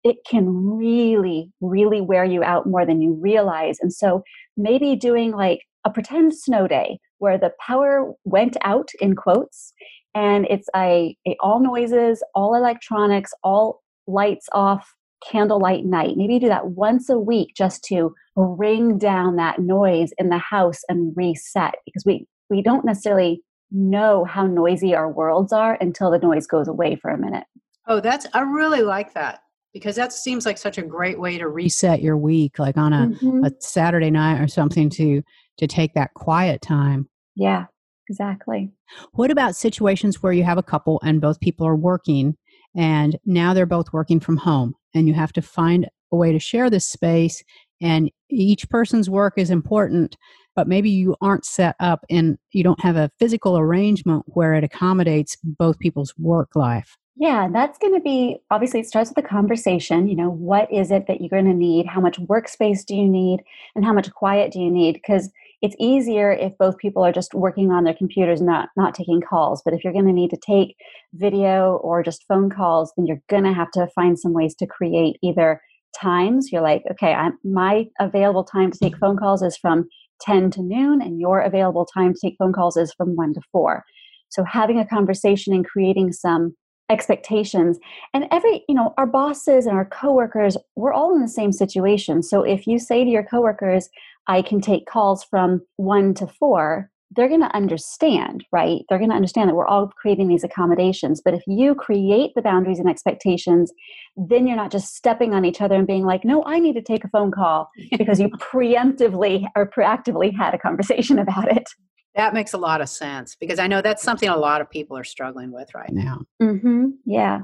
it 0.03 0.17
can 0.29 0.77
really, 0.77 1.49
really 1.61 1.99
wear 1.99 2.23
you 2.23 2.43
out 2.43 2.67
more 2.67 2.85
than 2.85 3.01
you 3.01 3.17
realize. 3.19 3.77
And 3.81 3.91
so 3.91 4.21
maybe 4.55 4.95
doing 4.95 5.31
like 5.31 5.61
a 5.83 5.89
pretend 5.89 6.35
snow 6.35 6.67
day 6.67 6.99
where 7.17 7.39
the 7.39 7.53
power 7.65 8.13
went 8.23 8.55
out 8.63 8.89
in 8.99 9.15
quotes 9.15 9.73
and 10.13 10.45
it's 10.47 10.67
a, 10.75 11.15
a 11.27 11.35
all 11.39 11.59
noises, 11.59 12.23
all 12.35 12.53
electronics, 12.53 13.31
all 13.43 13.81
lights 14.05 14.47
off 14.51 14.93
candlelight 15.27 15.85
night. 15.85 16.17
Maybe 16.17 16.37
do 16.37 16.49
that 16.49 16.67
once 16.67 17.09
a 17.09 17.17
week 17.17 17.53
just 17.57 17.83
to 17.85 18.13
bring 18.35 18.99
down 18.99 19.37
that 19.37 19.59
noise 19.59 20.11
in 20.19 20.29
the 20.29 20.37
house 20.37 20.81
and 20.87 21.13
reset 21.15 21.73
because 21.85 22.03
we 22.05 22.27
we 22.53 22.61
don't 22.61 22.85
necessarily 22.85 23.41
know 23.71 24.23
how 24.23 24.45
noisy 24.45 24.93
our 24.93 25.11
worlds 25.11 25.51
are 25.51 25.77
until 25.81 26.11
the 26.11 26.19
noise 26.19 26.45
goes 26.45 26.67
away 26.67 26.95
for 26.95 27.09
a 27.09 27.17
minute. 27.17 27.45
Oh, 27.87 27.99
that's 27.99 28.27
I 28.33 28.41
really 28.41 28.81
like 28.81 29.13
that 29.15 29.39
because 29.73 29.95
that 29.95 30.13
seems 30.13 30.45
like 30.45 30.59
such 30.59 30.77
a 30.77 30.83
great 30.83 31.19
way 31.19 31.39
to 31.39 31.47
reset 31.47 32.01
your 32.01 32.15
week 32.15 32.59
like 32.59 32.77
on 32.77 32.93
a, 32.93 33.07
mm-hmm. 33.07 33.43
a 33.43 33.51
saturday 33.59 34.11
night 34.11 34.39
or 34.39 34.47
something 34.47 34.89
to 34.89 35.21
to 35.57 35.67
take 35.67 35.93
that 35.95 36.13
quiet 36.13 36.61
time 36.61 37.09
yeah 37.35 37.65
exactly 38.09 38.69
what 39.13 39.31
about 39.31 39.55
situations 39.55 40.21
where 40.21 40.33
you 40.33 40.43
have 40.43 40.57
a 40.57 40.63
couple 40.63 40.99
and 41.03 41.21
both 41.21 41.39
people 41.39 41.65
are 41.65 41.75
working 41.75 42.35
and 42.75 43.17
now 43.25 43.53
they're 43.53 43.65
both 43.65 43.91
working 43.91 44.19
from 44.19 44.37
home 44.37 44.75
and 44.93 45.07
you 45.07 45.13
have 45.13 45.33
to 45.33 45.41
find 45.41 45.89
a 46.11 46.15
way 46.15 46.31
to 46.31 46.39
share 46.39 46.69
this 46.69 46.85
space 46.85 47.43
and 47.81 48.11
each 48.29 48.69
person's 48.69 49.09
work 49.09 49.33
is 49.37 49.49
important 49.49 50.15
but 50.55 50.67
maybe 50.67 50.89
you 50.89 51.15
aren't 51.21 51.45
set 51.45 51.75
up 51.79 52.05
and 52.09 52.37
you 52.51 52.63
don't 52.63 52.81
have 52.81 52.95
a 52.95 53.11
physical 53.19 53.57
arrangement 53.57 54.23
where 54.27 54.53
it 54.53 54.63
accommodates 54.63 55.37
both 55.43 55.79
people's 55.79 56.13
work 56.17 56.55
life 56.55 56.97
Yeah, 57.15 57.47
that's 57.51 57.77
going 57.77 57.93
to 57.93 57.99
be 57.99 58.37
obviously 58.49 58.79
it 58.79 58.87
starts 58.87 59.09
with 59.09 59.23
a 59.23 59.27
conversation. 59.27 60.07
You 60.07 60.15
know, 60.15 60.31
what 60.31 60.71
is 60.71 60.91
it 60.91 61.05
that 61.07 61.21
you're 61.21 61.29
going 61.29 61.45
to 61.45 61.53
need? 61.53 61.85
How 61.85 62.01
much 62.01 62.19
workspace 62.19 62.85
do 62.85 62.95
you 62.95 63.07
need? 63.07 63.41
And 63.75 63.85
how 63.85 63.93
much 63.93 64.11
quiet 64.11 64.51
do 64.51 64.59
you 64.59 64.71
need? 64.71 64.93
Because 64.93 65.29
it's 65.63 65.77
easier 65.79 66.29
if 66.29 66.57
both 66.57 66.77
people 66.77 67.03
are 67.03 67.13
just 67.13 67.33
working 67.33 67.71
on 67.71 67.85
their 67.85 67.93
computers 67.93 68.41
not 68.41 68.69
not 68.75 68.93
taking 68.93 69.21
calls 69.21 69.61
but 69.63 69.73
if 69.73 69.83
you're 69.83 69.93
going 69.93 70.05
to 70.05 70.13
need 70.13 70.29
to 70.29 70.37
take 70.37 70.75
video 71.13 71.77
or 71.77 72.03
just 72.03 72.25
phone 72.27 72.49
calls 72.49 72.93
then 72.95 73.07
you're 73.07 73.21
going 73.29 73.45
to 73.45 73.53
have 73.53 73.71
to 73.71 73.87
find 73.95 74.19
some 74.19 74.33
ways 74.33 74.53
to 74.53 74.67
create 74.67 75.17
either 75.23 75.61
times 75.99 76.51
you're 76.51 76.61
like 76.61 76.83
okay 76.91 77.13
I'm, 77.13 77.37
my 77.43 77.85
available 77.99 78.43
time 78.43 78.71
to 78.71 78.77
take 78.77 78.97
phone 78.97 79.17
calls 79.17 79.41
is 79.41 79.57
from 79.57 79.87
10 80.23 80.51
to 80.51 80.61
noon 80.61 81.01
and 81.01 81.19
your 81.19 81.41
available 81.41 81.85
time 81.85 82.13
to 82.13 82.19
take 82.19 82.35
phone 82.39 82.53
calls 82.53 82.77
is 82.77 82.93
from 82.93 83.15
1 83.15 83.33
to 83.35 83.41
4 83.51 83.83
so 84.29 84.43
having 84.43 84.79
a 84.79 84.85
conversation 84.85 85.53
and 85.53 85.65
creating 85.65 86.11
some 86.11 86.55
expectations 86.89 87.79
and 88.13 88.25
every 88.31 88.63
you 88.67 88.75
know 88.75 88.93
our 88.97 89.05
bosses 89.05 89.65
and 89.65 89.75
our 89.75 89.85
coworkers 89.85 90.57
we're 90.75 90.93
all 90.93 91.15
in 91.15 91.21
the 91.21 91.27
same 91.27 91.51
situation. 91.51 92.21
So 92.21 92.43
if 92.43 92.67
you 92.67 92.77
say 92.77 93.03
to 93.03 93.09
your 93.09 93.23
coworkers 93.23 93.89
i 94.27 94.41
can 94.41 94.61
take 94.61 94.85
calls 94.85 95.23
from 95.23 95.61
1 95.77 96.13
to 96.15 96.27
4 96.27 96.89
they're 97.15 97.27
going 97.27 97.41
to 97.41 97.55
understand 97.55 98.45
right 98.51 98.81
they're 98.89 98.97
going 98.97 99.09
to 99.09 99.15
understand 99.15 99.49
that 99.49 99.55
we're 99.55 99.67
all 99.67 99.87
creating 99.87 100.27
these 100.27 100.43
accommodations 100.43 101.21
but 101.23 101.33
if 101.33 101.43
you 101.47 101.75
create 101.75 102.31
the 102.35 102.41
boundaries 102.41 102.79
and 102.79 102.89
expectations 102.89 103.71
then 104.15 104.47
you're 104.47 104.57
not 104.57 104.71
just 104.71 104.95
stepping 104.95 105.33
on 105.33 105.45
each 105.45 105.61
other 105.61 105.75
and 105.75 105.87
being 105.87 106.05
like 106.05 106.23
no 106.23 106.43
i 106.45 106.59
need 106.59 106.73
to 106.73 106.81
take 106.81 107.03
a 107.03 107.09
phone 107.09 107.31
call 107.31 107.69
because 107.97 108.19
you 108.19 108.27
preemptively 108.39 109.45
or 109.55 109.69
proactively 109.69 110.35
had 110.35 110.53
a 110.53 110.57
conversation 110.57 111.19
about 111.23 111.51
it 111.51 111.67
that 112.15 112.33
makes 112.33 112.53
a 112.53 112.57
lot 112.57 112.81
of 112.81 112.89
sense 112.89 113.35
because 113.35 113.57
I 113.57 113.67
know 113.67 113.81
that's 113.81 114.03
something 114.03 114.29
a 114.29 114.37
lot 114.37 114.61
of 114.61 114.69
people 114.69 114.95
are 114.95 115.03
struggling 115.03 115.51
with 115.51 115.73
right 115.73 115.91
now. 115.91 116.21
Mm-hmm. 116.41 116.89
Yeah. 117.05 117.41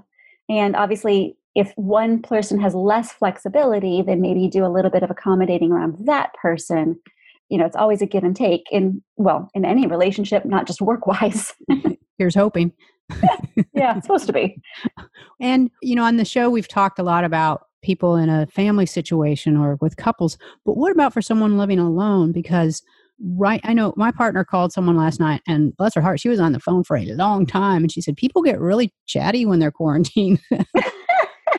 And 0.47 0.75
obviously, 0.75 1.37
if 1.55 1.73
one 1.75 2.21
person 2.21 2.59
has 2.59 2.75
less 2.75 3.11
flexibility, 3.11 4.01
then 4.01 4.21
maybe 4.21 4.47
do 4.47 4.65
a 4.65 4.69
little 4.69 4.91
bit 4.91 5.03
of 5.03 5.09
accommodating 5.09 5.71
around 5.71 6.05
that 6.05 6.33
person. 6.35 6.99
You 7.49 7.57
know, 7.57 7.65
it's 7.65 7.75
always 7.75 8.01
a 8.01 8.05
give 8.05 8.23
and 8.23 8.35
take 8.35 8.63
in, 8.71 9.01
well, 9.17 9.49
in 9.53 9.65
any 9.65 9.87
relationship, 9.87 10.45
not 10.45 10.67
just 10.67 10.81
work 10.81 11.07
wise. 11.07 11.53
Here's 12.17 12.35
hoping. 12.35 12.71
yeah, 13.73 13.97
it's 13.97 14.05
supposed 14.05 14.27
to 14.27 14.33
be. 14.33 14.61
And, 15.39 15.71
you 15.81 15.95
know, 15.95 16.03
on 16.03 16.17
the 16.17 16.25
show, 16.25 16.49
we've 16.49 16.67
talked 16.67 16.99
a 16.99 17.03
lot 17.03 17.23
about 17.23 17.61
people 17.81 18.15
in 18.15 18.29
a 18.29 18.45
family 18.47 18.85
situation 18.85 19.57
or 19.57 19.77
with 19.81 19.97
couples, 19.97 20.37
but 20.65 20.77
what 20.77 20.91
about 20.91 21.13
for 21.13 21.21
someone 21.21 21.57
living 21.57 21.79
alone? 21.79 22.31
Because 22.31 22.83
right 23.35 23.59
i 23.63 23.73
know 23.73 23.93
my 23.97 24.11
partner 24.11 24.45
called 24.45 24.71
someone 24.71 24.95
last 24.95 25.19
night 25.19 25.41
and 25.47 25.75
bless 25.75 25.93
her 25.93 26.01
heart 26.01 26.19
she 26.19 26.29
was 26.29 26.39
on 26.39 26.53
the 26.53 26.59
phone 26.59 26.83
for 26.83 26.95
a 26.95 27.05
long 27.15 27.45
time 27.45 27.83
and 27.83 27.91
she 27.91 28.01
said 28.01 28.15
people 28.15 28.41
get 28.41 28.59
really 28.59 28.93
chatty 29.07 29.45
when 29.45 29.59
they're 29.59 29.71
quarantined 29.71 30.39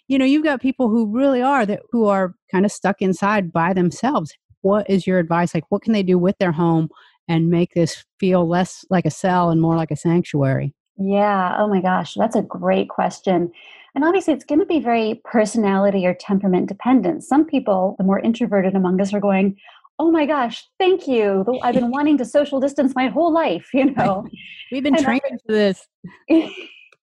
you 0.08 0.18
know 0.18 0.24
you've 0.24 0.44
got 0.44 0.60
people 0.60 0.88
who 0.88 1.06
really 1.14 1.42
are 1.42 1.66
that 1.66 1.80
who 1.90 2.06
are 2.06 2.34
kind 2.50 2.64
of 2.64 2.72
stuck 2.72 3.02
inside 3.02 3.52
by 3.52 3.74
themselves 3.74 4.34
what 4.62 4.88
is 4.88 5.06
your 5.06 5.18
advice 5.18 5.54
like 5.54 5.64
what 5.68 5.82
can 5.82 5.92
they 5.92 6.02
do 6.02 6.18
with 6.18 6.36
their 6.38 6.52
home 6.52 6.88
and 7.28 7.48
make 7.48 7.72
this 7.74 8.04
feel 8.18 8.48
less 8.48 8.84
like 8.90 9.04
a 9.04 9.10
cell 9.10 9.50
and 9.50 9.60
more 9.60 9.76
like 9.76 9.90
a 9.90 9.96
sanctuary 9.96 10.74
yeah 10.98 11.56
oh 11.58 11.68
my 11.68 11.80
gosh 11.80 12.14
that's 12.14 12.36
a 12.36 12.42
great 12.42 12.88
question 12.88 13.50
and 13.94 14.04
obviously, 14.04 14.34
it's 14.34 14.44
going 14.44 14.60
to 14.60 14.66
be 14.66 14.78
very 14.78 15.20
personality 15.24 16.06
or 16.06 16.14
temperament 16.14 16.68
dependent. 16.68 17.24
Some 17.24 17.44
people, 17.44 17.96
the 17.98 18.04
more 18.04 18.20
introverted 18.20 18.76
among 18.76 19.00
us, 19.00 19.12
are 19.12 19.20
going, 19.20 19.56
oh 19.98 20.10
my 20.10 20.26
gosh, 20.26 20.64
thank 20.78 21.08
you. 21.08 21.44
I've 21.62 21.74
been 21.74 21.90
wanting 21.92 22.16
to 22.18 22.24
social 22.24 22.60
distance 22.60 22.94
my 22.94 23.08
whole 23.08 23.32
life, 23.32 23.68
you 23.74 23.92
know. 23.92 24.26
We've 24.70 24.82
been 24.82 24.94
and 24.94 25.04
trained 25.04 25.40
for 25.46 25.52
this. 25.52 25.86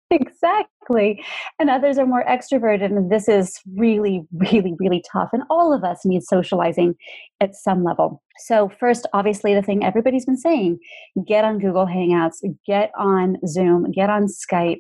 exactly. 0.12 1.24
And 1.60 1.70
others 1.70 1.98
are 1.98 2.06
more 2.06 2.24
extroverted, 2.26 2.86
and 2.86 3.12
this 3.12 3.28
is 3.28 3.60
really, 3.76 4.24
really, 4.34 4.74
really 4.80 5.04
tough. 5.12 5.30
And 5.34 5.44
all 5.50 5.74
of 5.74 5.84
us 5.84 6.06
need 6.06 6.24
socializing 6.24 6.96
at 7.42 7.56
some 7.56 7.84
level. 7.84 8.22
So, 8.40 8.70
first, 8.70 9.06
obviously, 9.14 9.54
the 9.54 9.62
thing 9.62 9.84
everybody's 9.84 10.26
been 10.26 10.38
saying 10.38 10.80
get 11.28 11.44
on 11.44 11.60
Google 11.60 11.86
Hangouts, 11.86 12.38
get 12.66 12.92
on 12.98 13.38
Zoom, 13.46 13.92
get 13.92 14.10
on 14.10 14.28
Skype, 14.28 14.80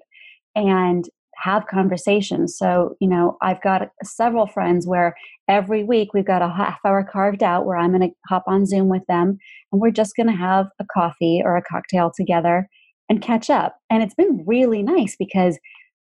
and 0.55 1.05
have 1.37 1.67
conversations. 1.67 2.57
So, 2.57 2.95
you 2.99 3.07
know, 3.07 3.37
I've 3.41 3.61
got 3.61 3.89
several 4.03 4.47
friends 4.47 4.87
where 4.87 5.15
every 5.47 5.83
week 5.83 6.13
we've 6.13 6.25
got 6.25 6.41
a 6.41 6.49
half 6.49 6.79
hour 6.83 7.07
carved 7.09 7.43
out 7.43 7.65
where 7.65 7.77
I'm 7.77 7.95
going 7.95 8.09
to 8.09 8.15
hop 8.27 8.43
on 8.47 8.65
Zoom 8.65 8.89
with 8.89 9.03
them 9.07 9.37
and 9.71 9.79
we're 9.79 9.91
just 9.91 10.15
going 10.15 10.27
to 10.27 10.33
have 10.33 10.67
a 10.79 10.85
coffee 10.91 11.41
or 11.43 11.55
a 11.55 11.61
cocktail 11.61 12.11
together 12.15 12.67
and 13.09 13.21
catch 13.21 13.49
up. 13.49 13.77
And 13.89 14.03
it's 14.03 14.15
been 14.15 14.43
really 14.45 14.83
nice 14.83 15.15
because 15.15 15.57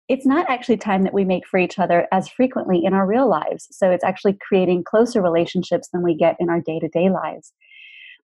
it's 0.09 0.26
not 0.26 0.49
actually 0.49 0.76
time 0.76 1.03
that 1.03 1.15
we 1.15 1.25
make 1.25 1.47
for 1.47 1.59
each 1.59 1.79
other 1.79 2.07
as 2.12 2.29
frequently 2.29 2.85
in 2.85 2.95
our 2.95 3.07
real 3.07 3.29
lives. 3.29 3.67
So 3.73 3.91
it's 3.91 4.05
actually 4.05 4.38
creating 4.47 4.85
closer 4.85 5.21
relationships 5.21 5.88
than 5.93 6.03
we 6.03 6.15
get 6.15 6.37
in 6.38 6.49
our 6.49 6.61
day 6.61 6.79
to 6.79 6.88
day 6.88 7.11
lives. 7.11 7.53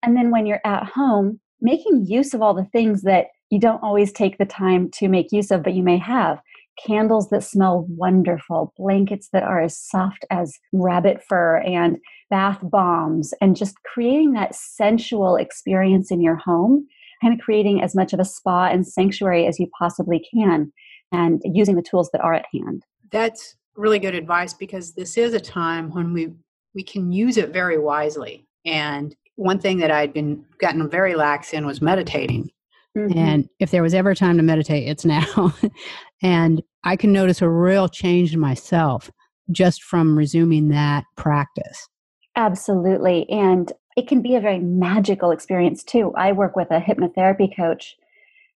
And 0.02 0.16
then 0.16 0.30
when 0.30 0.46
you're 0.46 0.60
at 0.64 0.84
home, 0.84 1.40
making 1.60 2.06
use 2.06 2.34
of 2.34 2.42
all 2.42 2.54
the 2.54 2.64
things 2.64 3.02
that 3.02 3.26
you 3.50 3.58
don't 3.58 3.82
always 3.82 4.12
take 4.12 4.38
the 4.38 4.44
time 4.44 4.90
to 4.92 5.08
make 5.08 5.32
use 5.32 5.50
of, 5.50 5.62
but 5.62 5.74
you 5.74 5.82
may 5.82 5.98
have 5.98 6.40
candles 6.84 7.28
that 7.30 7.44
smell 7.44 7.86
wonderful, 7.88 8.72
blankets 8.76 9.28
that 9.32 9.42
are 9.42 9.60
as 9.60 9.78
soft 9.78 10.24
as 10.30 10.58
rabbit 10.72 11.22
fur, 11.28 11.58
and 11.58 11.98
bath 12.30 12.58
bombs, 12.62 13.34
and 13.40 13.56
just 13.56 13.76
creating 13.84 14.32
that 14.32 14.54
sensual 14.54 15.36
experience 15.36 16.10
in 16.10 16.20
your 16.20 16.36
home, 16.36 16.86
kind 17.22 17.32
of 17.32 17.40
creating 17.40 17.80
as 17.80 17.94
much 17.94 18.12
of 18.12 18.20
a 18.20 18.24
spa 18.24 18.66
and 18.66 18.86
sanctuary 18.86 19.46
as 19.46 19.58
you 19.58 19.68
possibly 19.78 20.26
can, 20.34 20.72
and 21.12 21.40
using 21.44 21.76
the 21.76 21.82
tools 21.82 22.10
that 22.12 22.20
are 22.20 22.34
at 22.34 22.46
hand. 22.52 22.82
That's 23.10 23.56
really 23.76 23.98
good 23.98 24.14
advice 24.14 24.52
because 24.52 24.94
this 24.94 25.16
is 25.16 25.32
a 25.32 25.40
time 25.40 25.90
when 25.90 26.12
we 26.12 26.34
we 26.74 26.82
can 26.82 27.12
use 27.12 27.36
it 27.36 27.50
very 27.50 27.78
wisely. 27.78 28.46
And 28.64 29.14
one 29.36 29.58
thing 29.58 29.78
that 29.78 29.90
I'd 29.90 30.12
been 30.12 30.44
gotten 30.58 30.88
very 30.88 31.14
lax 31.14 31.52
in 31.52 31.66
was 31.66 31.82
meditating. 31.82 32.50
Mm-hmm. 32.96 33.18
And 33.18 33.48
if 33.58 33.70
there 33.70 33.82
was 33.82 33.94
ever 33.94 34.14
time 34.14 34.36
to 34.36 34.42
meditate, 34.42 34.88
it's 34.88 35.04
now. 35.04 35.54
and 36.22 36.62
I 36.84 36.96
can 36.96 37.12
notice 37.12 37.42
a 37.42 37.48
real 37.48 37.88
change 37.88 38.34
in 38.34 38.40
myself 38.40 39.10
just 39.50 39.82
from 39.82 40.16
resuming 40.16 40.68
that 40.68 41.04
practice. 41.16 41.88
Absolutely. 42.36 43.28
And 43.28 43.72
it 43.96 44.08
can 44.08 44.22
be 44.22 44.34
a 44.34 44.40
very 44.40 44.58
magical 44.58 45.30
experience 45.30 45.82
too. 45.84 46.12
I 46.16 46.32
work 46.32 46.56
with 46.56 46.70
a 46.70 46.80
hypnotherapy 46.80 47.54
coach 47.54 47.96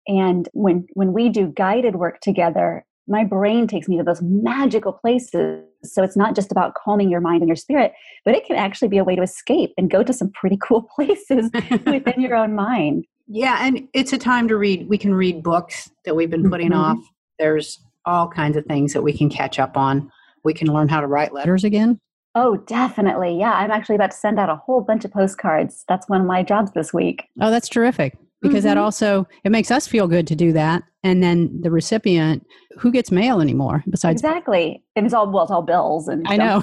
and 0.07 0.49
when 0.53 0.87
when 0.95 1.13
we 1.13 1.29
do 1.29 1.49
guided 1.49 1.97
work 1.97 2.21
together, 2.21 2.85
my 3.09 3.25
brain 3.25 3.67
takes 3.67 3.89
me 3.89 3.99
to 3.99 4.05
those 4.05 4.23
magical 4.23 4.93
places. 4.93 5.65
So 5.85 6.03
it's 6.03 6.17
not 6.17 6.35
just 6.35 6.53
about 6.53 6.75
calming 6.75 7.11
your 7.11 7.21
mind 7.21 7.43
and 7.43 7.49
your 7.49 7.57
spirit, 7.57 7.93
but 8.25 8.35
it 8.35 8.47
can 8.47 8.57
actually 8.57 8.89
be 8.89 8.99
a 8.99 9.05
way 9.05 9.17
to 9.17 9.23
escape 9.23 9.73
and 9.77 9.91
go 9.91 10.03
to 10.03 10.13
some 10.13 10.31
pretty 10.31 10.59
cool 10.61 10.83
places 10.97 11.51
within 11.87 12.21
your 12.21 12.37
own 12.37 12.55
mind. 12.55 13.07
Yeah, 13.29 13.59
and 13.61 13.89
it's 13.95 14.13
a 14.13 14.19
time 14.19 14.49
to 14.49 14.57
read. 14.57 14.89
We 14.89 14.99
can 14.99 15.15
read 15.15 15.43
books 15.43 15.91
that 16.05 16.17
we've 16.17 16.31
been 16.31 16.51
putting 16.51 16.71
mm-hmm. 16.71 16.99
off. 16.99 16.99
There's 17.39 17.81
all 18.05 18.29
kinds 18.29 18.57
of 18.57 18.67
things 18.67 18.93
that 18.93 19.03
we 19.03 19.17
can 19.17 19.31
catch 19.31 19.59
up 19.59 19.77
on. 19.77 20.11
We 20.45 20.55
can 20.55 20.69
learn 20.73 20.89
how 20.89 21.01
to 21.01 21.07
write 21.07 21.33
letters 21.33 21.65
again. 21.65 22.01
Oh, 22.35 22.57
definitely. 22.57 23.39
Yeah, 23.39 23.53
I'm 23.53 23.71
actually 23.71 23.97
about 23.97 24.13
to 24.13 24.17
send 24.17 24.39
out 24.39 24.49
a 24.49 24.57
whole 24.57 24.81
bunch 24.81 25.05
of 25.05 25.13
postcards. 25.13 25.85
That's 25.89 26.09
one 26.09 26.21
of 26.21 26.27
my 26.27 26.43
jobs 26.43 26.73
this 26.73 26.93
week. 26.93 27.29
Oh, 27.41 27.51
that's 27.51 27.69
terrific. 27.69 28.17
Because 28.41 28.59
mm-hmm. 28.59 28.69
that 28.69 28.79
also 28.79 29.29
it 29.45 29.53
makes 29.53 29.71
us 29.71 29.87
feel 29.87 30.09
good 30.09 30.27
to 30.29 30.35
do 30.35 30.53
that. 30.53 30.83
And 31.05 31.23
then 31.23 31.61
the 31.61 31.71
recipient, 31.71 32.47
who 32.79 32.91
gets 32.91 33.11
mail 33.11 33.41
anymore 33.41 33.85
besides 33.89 34.23
Exactly. 34.23 34.83
It's 34.97 35.15
all 35.15 35.31
well, 35.31 35.45
it's 35.45 35.53
all 35.53 35.63
bills 35.63 36.09
and 36.09 36.27
I 36.27 36.37
know. 36.37 36.63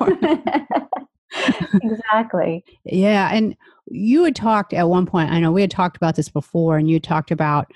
exactly. 1.82 2.64
Yeah. 2.84 3.30
And 3.32 3.56
you 3.90 4.24
had 4.24 4.36
talked 4.36 4.72
at 4.72 4.88
one 4.88 5.06
point, 5.06 5.30
I 5.30 5.40
know 5.40 5.52
we 5.52 5.60
had 5.60 5.70
talked 5.70 5.96
about 5.96 6.16
this 6.16 6.28
before, 6.28 6.78
and 6.78 6.88
you 6.88 7.00
talked 7.00 7.30
about 7.30 7.70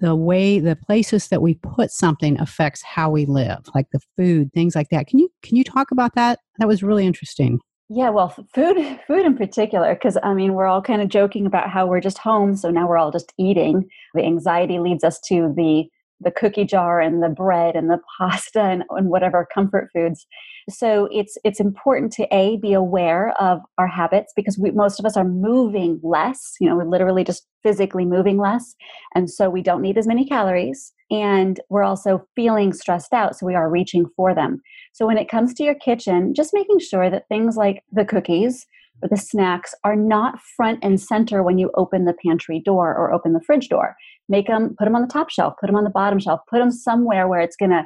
the 0.00 0.14
way 0.14 0.60
the 0.60 0.76
places 0.76 1.28
that 1.28 1.42
we 1.42 1.54
put 1.54 1.90
something 1.90 2.38
affects 2.40 2.82
how 2.82 3.10
we 3.10 3.26
live, 3.26 3.58
like 3.74 3.86
the 3.92 4.00
food, 4.16 4.52
things 4.52 4.74
like 4.74 4.88
that. 4.90 5.06
Can 5.06 5.18
you 5.18 5.30
can 5.42 5.56
you 5.56 5.64
talk 5.64 5.90
about 5.90 6.14
that? 6.14 6.40
That 6.58 6.68
was 6.68 6.82
really 6.82 7.06
interesting. 7.06 7.60
Yeah, 7.90 8.10
well, 8.10 8.28
food, 8.54 8.76
food 9.06 9.24
in 9.24 9.36
particular, 9.36 9.94
because 9.94 10.18
I 10.22 10.34
mean, 10.34 10.54
we're 10.54 10.66
all 10.66 10.82
kind 10.82 11.02
of 11.02 11.08
joking 11.08 11.46
about 11.46 11.70
how 11.70 11.86
we're 11.86 12.00
just 12.00 12.18
home, 12.18 12.56
so 12.56 12.70
now 12.70 12.86
we're 12.88 12.98
all 12.98 13.10
just 13.12 13.32
eating. 13.38 13.88
The 14.14 14.24
anxiety 14.24 14.78
leads 14.78 15.04
us 15.04 15.20
to 15.28 15.52
the 15.56 15.84
the 16.20 16.30
cookie 16.32 16.64
jar 16.64 17.00
and 17.00 17.22
the 17.22 17.28
bread 17.28 17.76
and 17.76 17.88
the 17.88 18.00
pasta 18.18 18.60
and, 18.60 18.82
and 18.90 19.08
whatever 19.08 19.46
comfort 19.54 19.88
foods 19.94 20.26
so 20.68 21.08
it's 21.10 21.38
it's 21.44 21.60
important 21.60 22.12
to 22.12 22.26
a 22.34 22.56
be 22.58 22.72
aware 22.72 23.30
of 23.40 23.60
our 23.78 23.86
habits 23.86 24.32
because 24.36 24.58
we, 24.58 24.70
most 24.70 24.98
of 24.98 25.06
us 25.06 25.16
are 25.16 25.24
moving 25.24 26.00
less 26.02 26.54
you 26.60 26.68
know 26.68 26.76
we're 26.76 26.84
literally 26.84 27.24
just 27.24 27.46
physically 27.62 28.04
moving 28.04 28.38
less 28.38 28.74
and 29.14 29.30
so 29.30 29.48
we 29.48 29.62
don't 29.62 29.82
need 29.82 29.98
as 29.98 30.06
many 30.06 30.24
calories 30.26 30.92
and 31.10 31.60
we're 31.70 31.84
also 31.84 32.26
feeling 32.36 32.72
stressed 32.72 33.12
out 33.12 33.36
so 33.36 33.46
we 33.46 33.54
are 33.54 33.70
reaching 33.70 34.06
for 34.16 34.34
them 34.34 34.60
so 34.92 35.06
when 35.06 35.18
it 35.18 35.28
comes 35.28 35.54
to 35.54 35.62
your 35.62 35.74
kitchen 35.74 36.34
just 36.34 36.54
making 36.54 36.78
sure 36.78 37.10
that 37.10 37.28
things 37.28 37.56
like 37.56 37.82
the 37.92 38.04
cookies 38.04 38.66
or 39.02 39.08
the 39.08 39.16
snacks 39.16 39.74
are 39.84 39.96
not 39.96 40.40
front 40.56 40.80
and 40.82 41.00
center 41.00 41.42
when 41.42 41.58
you 41.58 41.70
open 41.76 42.04
the 42.04 42.16
pantry 42.24 42.60
door 42.64 42.94
or 42.94 43.12
open 43.12 43.32
the 43.32 43.40
fridge 43.40 43.68
door. 43.68 43.96
Make 44.28 44.48
them, 44.48 44.74
put 44.78 44.84
them 44.84 44.96
on 44.96 45.02
the 45.02 45.08
top 45.08 45.30
shelf, 45.30 45.54
put 45.60 45.68
them 45.68 45.76
on 45.76 45.84
the 45.84 45.90
bottom 45.90 46.18
shelf, 46.18 46.40
put 46.50 46.58
them 46.58 46.70
somewhere 46.70 47.28
where 47.28 47.40
it's 47.40 47.56
going 47.56 47.70
to 47.70 47.84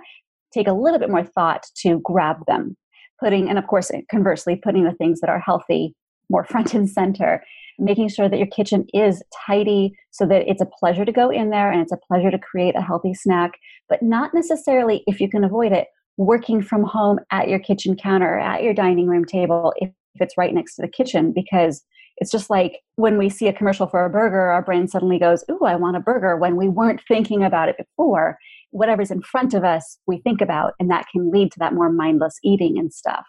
take 0.53 0.69
a 0.69 0.73
little 0.73 0.99
bit 0.99 1.11
more 1.11 1.25
thought 1.25 1.65
to 1.79 2.01
grab 2.01 2.39
them. 2.47 2.77
Putting, 3.21 3.49
and 3.49 3.59
of 3.59 3.67
course, 3.67 3.91
conversely, 4.11 4.57
putting 4.57 4.85
the 4.85 4.93
things 4.93 5.21
that 5.21 5.31
are 5.31 5.41
healthy 5.41 5.95
more 6.33 6.45
front 6.51 6.75
and 6.75 6.91
center. 6.91 7.45
Making 7.79 8.09
sure 8.09 8.29
that 8.29 8.37
your 8.37 8.49
kitchen 8.49 8.87
is 8.93 9.23
tidy 9.47 9.93
so 10.11 10.27
that 10.27 10.49
it's 10.49 10.61
a 10.61 10.67
pleasure 10.67 11.05
to 11.05 11.13
go 11.13 11.31
in 11.31 11.51
there 11.51 11.71
and 11.71 11.81
it's 11.81 11.93
a 11.93 11.97
pleasure 11.97 12.31
to 12.31 12.39
create 12.39 12.77
a 12.77 12.83
healthy 12.83 13.15
snack, 13.15 13.53
but 13.89 14.03
not 14.03 14.35
necessarily, 14.35 15.03
if 15.07 15.21
you 15.21 15.29
can 15.29 15.43
avoid 15.43 15.73
it, 15.73 15.89
working 16.19 16.63
from 16.63 16.85
home 16.85 17.19
at 17.31 17.49
your 17.49 17.59
kitchen 17.59 17.97
counter 17.97 18.39
at 18.39 18.63
your 18.63 18.75
dining 18.75 19.07
room 19.07 19.25
table 19.25 19.73
if, 19.79 19.89
if 20.15 20.21
it's 20.21 20.37
right 20.37 20.53
next 20.53 20.77
to 20.77 20.83
the 20.83 20.89
kitchen 20.89 21.33
because 21.33 21.83
it's 22.19 22.31
just 22.31 22.51
like 22.51 22.81
when 22.97 23.17
we 23.17 23.31
see 23.31 23.49
a 23.49 23.53
commercial 23.53 23.87
for 23.87 24.05
a 24.05 24.11
burger, 24.11 24.43
our 24.43 24.63
brain 24.63 24.87
suddenly 24.87 25.19
goes, 25.19 25.43
Ooh, 25.51 25.65
I 25.65 25.77
want 25.77 25.97
a 25.97 26.01
burger 26.01 26.37
when 26.37 26.57
we 26.57 26.69
weren't 26.69 27.01
thinking 27.09 27.43
about 27.43 27.71
it 27.71 27.79
before. 27.79 28.39
Whatever's 28.73 29.11
in 29.11 29.23
front 29.23 29.55
of 29.55 29.65
us, 29.65 29.99
we 30.07 30.19
think 30.19 30.41
about, 30.41 30.75
and 30.81 30.91
that 30.91 31.07
can 31.13 31.31
lead 31.31 31.53
to 31.53 31.59
that 31.61 31.73
more 31.73 31.91
mindless 31.91 32.39
eating 32.43 32.79
and 32.79 32.93
stuff. 32.93 33.25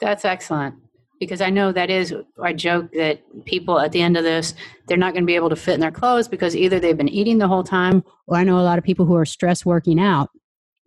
That's 0.00 0.24
excellent 0.24 0.76
because 1.20 1.40
I 1.40 1.50
know 1.50 1.72
that 1.72 1.90
is 1.90 2.14
I 2.42 2.52
joke 2.52 2.92
that 2.92 3.20
people 3.44 3.78
at 3.80 3.92
the 3.92 4.02
end 4.02 4.16
of 4.16 4.24
this 4.24 4.54
they're 4.86 4.96
not 4.96 5.12
going 5.12 5.22
to 5.22 5.26
be 5.26 5.34
able 5.34 5.48
to 5.50 5.56
fit 5.56 5.74
in 5.74 5.80
their 5.80 5.90
clothes 5.90 6.28
because 6.28 6.54
either 6.54 6.78
they've 6.78 6.96
been 6.96 7.08
eating 7.08 7.38
the 7.38 7.48
whole 7.48 7.64
time 7.64 8.04
or 8.26 8.36
I 8.36 8.44
know 8.44 8.58
a 8.58 8.60
lot 8.60 8.78
of 8.78 8.84
people 8.84 9.06
who 9.06 9.16
are 9.16 9.24
stress 9.24 9.64
working 9.64 9.98
out 9.98 10.30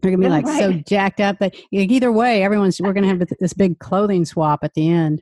they're 0.02 0.12
going 0.12 0.22
to 0.22 0.28
be 0.28 0.30
like 0.30 0.46
right. 0.46 0.60
so 0.60 0.74
jacked 0.88 1.20
up 1.20 1.38
but 1.40 1.56
either 1.72 2.12
way 2.12 2.44
everyone's 2.44 2.80
we're 2.80 2.94
going 2.94 3.04
to 3.04 3.10
have 3.10 3.28
this 3.40 3.54
big 3.54 3.80
clothing 3.80 4.26
swap 4.26 4.60
at 4.64 4.74
the 4.74 4.90
end 4.90 5.22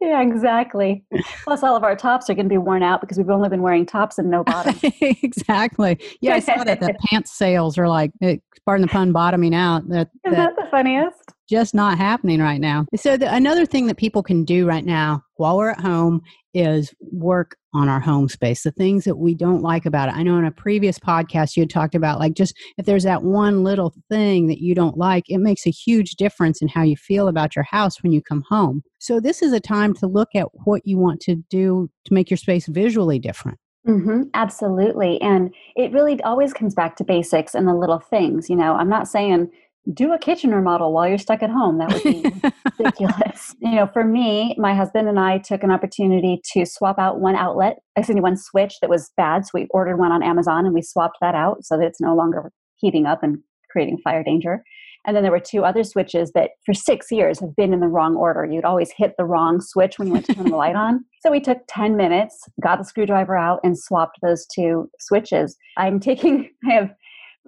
yeah, 0.00 0.22
exactly. 0.22 1.04
Plus, 1.44 1.62
all 1.62 1.76
of 1.76 1.84
our 1.84 1.96
tops 1.96 2.28
are 2.30 2.34
going 2.34 2.46
to 2.46 2.50
be 2.50 2.58
worn 2.58 2.82
out 2.82 3.00
because 3.00 3.18
we've 3.18 3.30
only 3.30 3.48
been 3.48 3.62
wearing 3.62 3.86
tops 3.86 4.18
and 4.18 4.30
no 4.30 4.44
bottoms. 4.44 4.80
exactly. 5.00 5.98
Yeah, 6.20 6.34
I 6.34 6.40
saw 6.40 6.64
that 6.64 6.80
the 6.80 6.94
pants 7.06 7.32
sales 7.32 7.78
are 7.78 7.88
like, 7.88 8.12
eh, 8.22 8.36
pardon 8.64 8.82
the 8.82 8.88
pun, 8.88 9.12
bottoming 9.12 9.54
out. 9.54 9.88
That, 9.88 10.10
Isn't 10.24 10.36
that, 10.36 10.56
that 10.56 10.64
the 10.64 10.70
funniest? 10.70 11.32
Just 11.48 11.74
not 11.74 11.98
happening 11.98 12.40
right 12.40 12.60
now. 12.60 12.86
So, 12.96 13.16
the, 13.16 13.32
another 13.32 13.64
thing 13.64 13.86
that 13.86 13.96
people 13.96 14.22
can 14.22 14.44
do 14.44 14.66
right 14.66 14.84
now 14.84 15.22
while 15.36 15.56
we're 15.56 15.70
at 15.70 15.80
home 15.80 16.20
is 16.52 16.92
work 17.00 17.56
on 17.74 17.88
our 17.88 18.00
home 18.00 18.28
space, 18.28 18.62
the 18.62 18.70
things 18.72 19.04
that 19.04 19.16
we 19.16 19.34
don't 19.34 19.62
like 19.62 19.86
about 19.86 20.08
it. 20.08 20.16
I 20.16 20.22
know 20.22 20.36
in 20.38 20.44
a 20.44 20.50
previous 20.50 20.98
podcast 20.98 21.56
you 21.56 21.62
had 21.62 21.70
talked 21.70 21.94
about 21.94 22.18
like 22.18 22.34
just 22.34 22.54
if 22.76 22.86
there's 22.86 23.04
that 23.04 23.22
one 23.22 23.62
little 23.62 23.94
thing 24.10 24.48
that 24.48 24.60
you 24.60 24.74
don't 24.74 24.96
like, 24.96 25.24
it 25.28 25.38
makes 25.38 25.66
a 25.66 25.70
huge 25.70 26.12
difference 26.12 26.60
in 26.60 26.68
how 26.68 26.82
you 26.82 26.96
feel 26.96 27.28
about 27.28 27.54
your 27.54 27.64
house 27.64 28.02
when 28.02 28.12
you 28.12 28.22
come 28.22 28.42
home. 28.48 28.82
So 28.98 29.20
this 29.20 29.42
is 29.42 29.52
a 29.52 29.60
time 29.60 29.94
to 29.94 30.06
look 30.06 30.30
at 30.34 30.48
what 30.64 30.82
you 30.84 30.98
want 30.98 31.20
to 31.22 31.36
do 31.50 31.90
to 32.06 32.14
make 32.14 32.30
your 32.30 32.38
space 32.38 32.66
visually 32.66 33.18
different. 33.18 33.58
Mm-hmm, 33.86 34.24
absolutely. 34.34 35.20
And 35.22 35.54
it 35.76 35.92
really 35.92 36.20
always 36.22 36.52
comes 36.52 36.74
back 36.74 36.96
to 36.96 37.04
basics 37.04 37.54
and 37.54 37.66
the 37.66 37.74
little 37.74 38.00
things. 38.00 38.50
You 38.50 38.56
know, 38.56 38.74
I'm 38.74 38.88
not 38.88 39.08
saying 39.08 39.50
do 39.92 40.12
a 40.12 40.18
kitchen 40.18 40.54
remodel 40.54 40.92
while 40.92 41.08
you're 41.08 41.18
stuck 41.18 41.42
at 41.42 41.50
home. 41.50 41.78
That 41.78 41.92
would 41.92 42.02
be 42.02 42.22
ridiculous. 42.78 43.54
You 43.60 43.76
know, 43.76 43.86
for 43.86 44.04
me, 44.04 44.54
my 44.58 44.74
husband 44.74 45.08
and 45.08 45.18
I 45.18 45.38
took 45.38 45.62
an 45.62 45.70
opportunity 45.70 46.40
to 46.52 46.66
swap 46.66 46.98
out 46.98 47.20
one 47.20 47.36
outlet, 47.36 47.78
actually 47.96 48.20
one 48.20 48.36
switch 48.36 48.74
that 48.80 48.90
was 48.90 49.10
bad. 49.16 49.46
So 49.46 49.50
we 49.54 49.66
ordered 49.70 49.98
one 49.98 50.12
on 50.12 50.22
Amazon 50.22 50.66
and 50.66 50.74
we 50.74 50.82
swapped 50.82 51.18
that 51.20 51.34
out 51.34 51.64
so 51.64 51.76
that 51.76 51.86
it's 51.86 52.00
no 52.00 52.14
longer 52.14 52.52
heating 52.76 53.06
up 53.06 53.22
and 53.22 53.38
creating 53.70 53.98
fire 53.98 54.22
danger. 54.22 54.62
And 55.06 55.16
then 55.16 55.22
there 55.22 55.32
were 55.32 55.40
two 55.40 55.64
other 55.64 55.84
switches 55.84 56.32
that 56.32 56.50
for 56.66 56.74
six 56.74 57.10
years 57.10 57.40
have 57.40 57.56
been 57.56 57.72
in 57.72 57.80
the 57.80 57.88
wrong 57.88 58.16
order. 58.16 58.44
You'd 58.44 58.64
always 58.64 58.90
hit 58.94 59.14
the 59.16 59.24
wrong 59.24 59.60
switch 59.60 59.98
when 59.98 60.08
you 60.08 60.12
went 60.12 60.26
to 60.26 60.34
turn 60.34 60.50
the 60.50 60.56
light 60.56 60.76
on. 60.76 61.04
So 61.20 61.32
we 61.32 61.40
took 61.40 61.58
10 61.66 61.96
minutes, 61.96 62.48
got 62.62 62.78
the 62.78 62.84
screwdriver 62.84 63.36
out, 63.36 63.58
and 63.64 63.76
swapped 63.76 64.20
those 64.22 64.46
two 64.54 64.88
switches. 65.00 65.56
I'm 65.76 65.98
taking, 65.98 66.48
I 66.68 66.74
have 66.74 66.90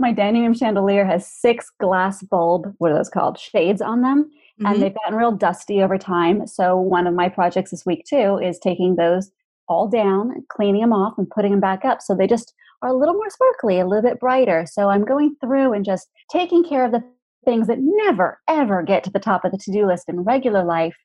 my 0.01 0.13
dining 0.13 0.43
room 0.43 0.55
chandelier 0.55 1.05
has 1.05 1.31
six 1.31 1.71
glass 1.79 2.23
bulb, 2.23 2.75
what 2.79 2.91
are 2.91 2.95
those 2.95 3.11
called? 3.11 3.39
Shades 3.39 3.83
on 3.83 4.01
them. 4.01 4.25
Mm-hmm. 4.25 4.67
And 4.67 4.83
they've 4.83 4.95
gotten 4.95 5.15
real 5.15 5.33
dusty 5.33 5.83
over 5.83 5.99
time. 5.99 6.47
So 6.47 6.77
one 6.77 7.07
of 7.07 7.15
my 7.15 7.29
projects 7.29 7.71
this 7.71 7.87
week 7.87 8.05
too 8.05 8.39
is 8.43 8.59
taking 8.59 8.97
those 8.97 9.31
all 9.69 9.89
down, 9.89 10.45
cleaning 10.49 10.81
them 10.81 10.93
off, 10.93 11.15
and 11.19 11.31
putting 11.31 11.53
them 11.53 11.61
back 11.61 11.85
up. 11.85 12.01
So 12.03 12.15
they 12.15 12.27
just 12.27 12.53
are 12.83 12.89
a 12.89 12.97
little 12.97 13.15
more 13.15 13.31
sparkly, 13.31 13.79
a 13.79 13.87
little 13.87 14.09
bit 14.09 14.19
brighter. 14.19 14.67
So 14.69 14.89
I'm 14.89 15.05
going 15.05 15.37
through 15.41 15.75
and 15.75 15.85
just 15.85 16.09
taking 16.31 16.65
care 16.65 16.85
of 16.85 16.93
the 16.93 17.05
things 17.45 17.67
that 17.69 17.79
never, 17.81 18.41
ever 18.49 18.83
get 18.83 19.05
to 19.05 19.11
the 19.11 19.19
top 19.19 19.45
of 19.45 19.53
the 19.53 19.59
to 19.59 19.73
do 19.73 19.87
list 19.87 20.09
in 20.09 20.21
regular 20.21 20.65
life, 20.65 20.97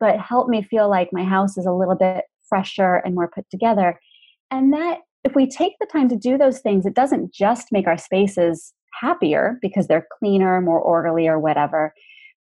but 0.00 0.18
help 0.18 0.48
me 0.48 0.62
feel 0.62 0.88
like 0.88 1.12
my 1.12 1.24
house 1.24 1.56
is 1.56 1.66
a 1.66 1.72
little 1.72 1.96
bit 1.96 2.24
fresher 2.48 2.96
and 2.96 3.14
more 3.14 3.28
put 3.28 3.48
together. 3.50 4.00
And 4.50 4.72
that 4.72 5.00
if 5.28 5.34
we 5.34 5.46
take 5.46 5.74
the 5.78 5.86
time 5.86 6.08
to 6.08 6.16
do 6.16 6.38
those 6.38 6.60
things, 6.60 6.86
it 6.86 6.94
doesn't 6.94 7.32
just 7.32 7.68
make 7.70 7.86
our 7.86 7.98
spaces 7.98 8.72
happier 9.00 9.58
because 9.60 9.86
they're 9.86 10.06
cleaner, 10.18 10.60
more 10.60 10.80
orderly, 10.80 11.28
or 11.28 11.38
whatever, 11.38 11.92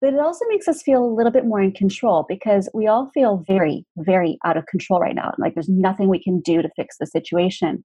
but 0.00 0.12
it 0.12 0.20
also 0.20 0.44
makes 0.50 0.68
us 0.68 0.82
feel 0.82 1.02
a 1.02 1.14
little 1.14 1.32
bit 1.32 1.46
more 1.46 1.62
in 1.62 1.72
control 1.72 2.26
because 2.28 2.68
we 2.74 2.86
all 2.86 3.10
feel 3.14 3.42
very, 3.46 3.86
very 3.96 4.38
out 4.44 4.58
of 4.58 4.66
control 4.66 5.00
right 5.00 5.14
now. 5.14 5.32
Like 5.38 5.54
there's 5.54 5.68
nothing 5.68 6.08
we 6.08 6.22
can 6.22 6.40
do 6.40 6.60
to 6.60 6.68
fix 6.76 6.98
the 6.98 7.06
situation. 7.06 7.82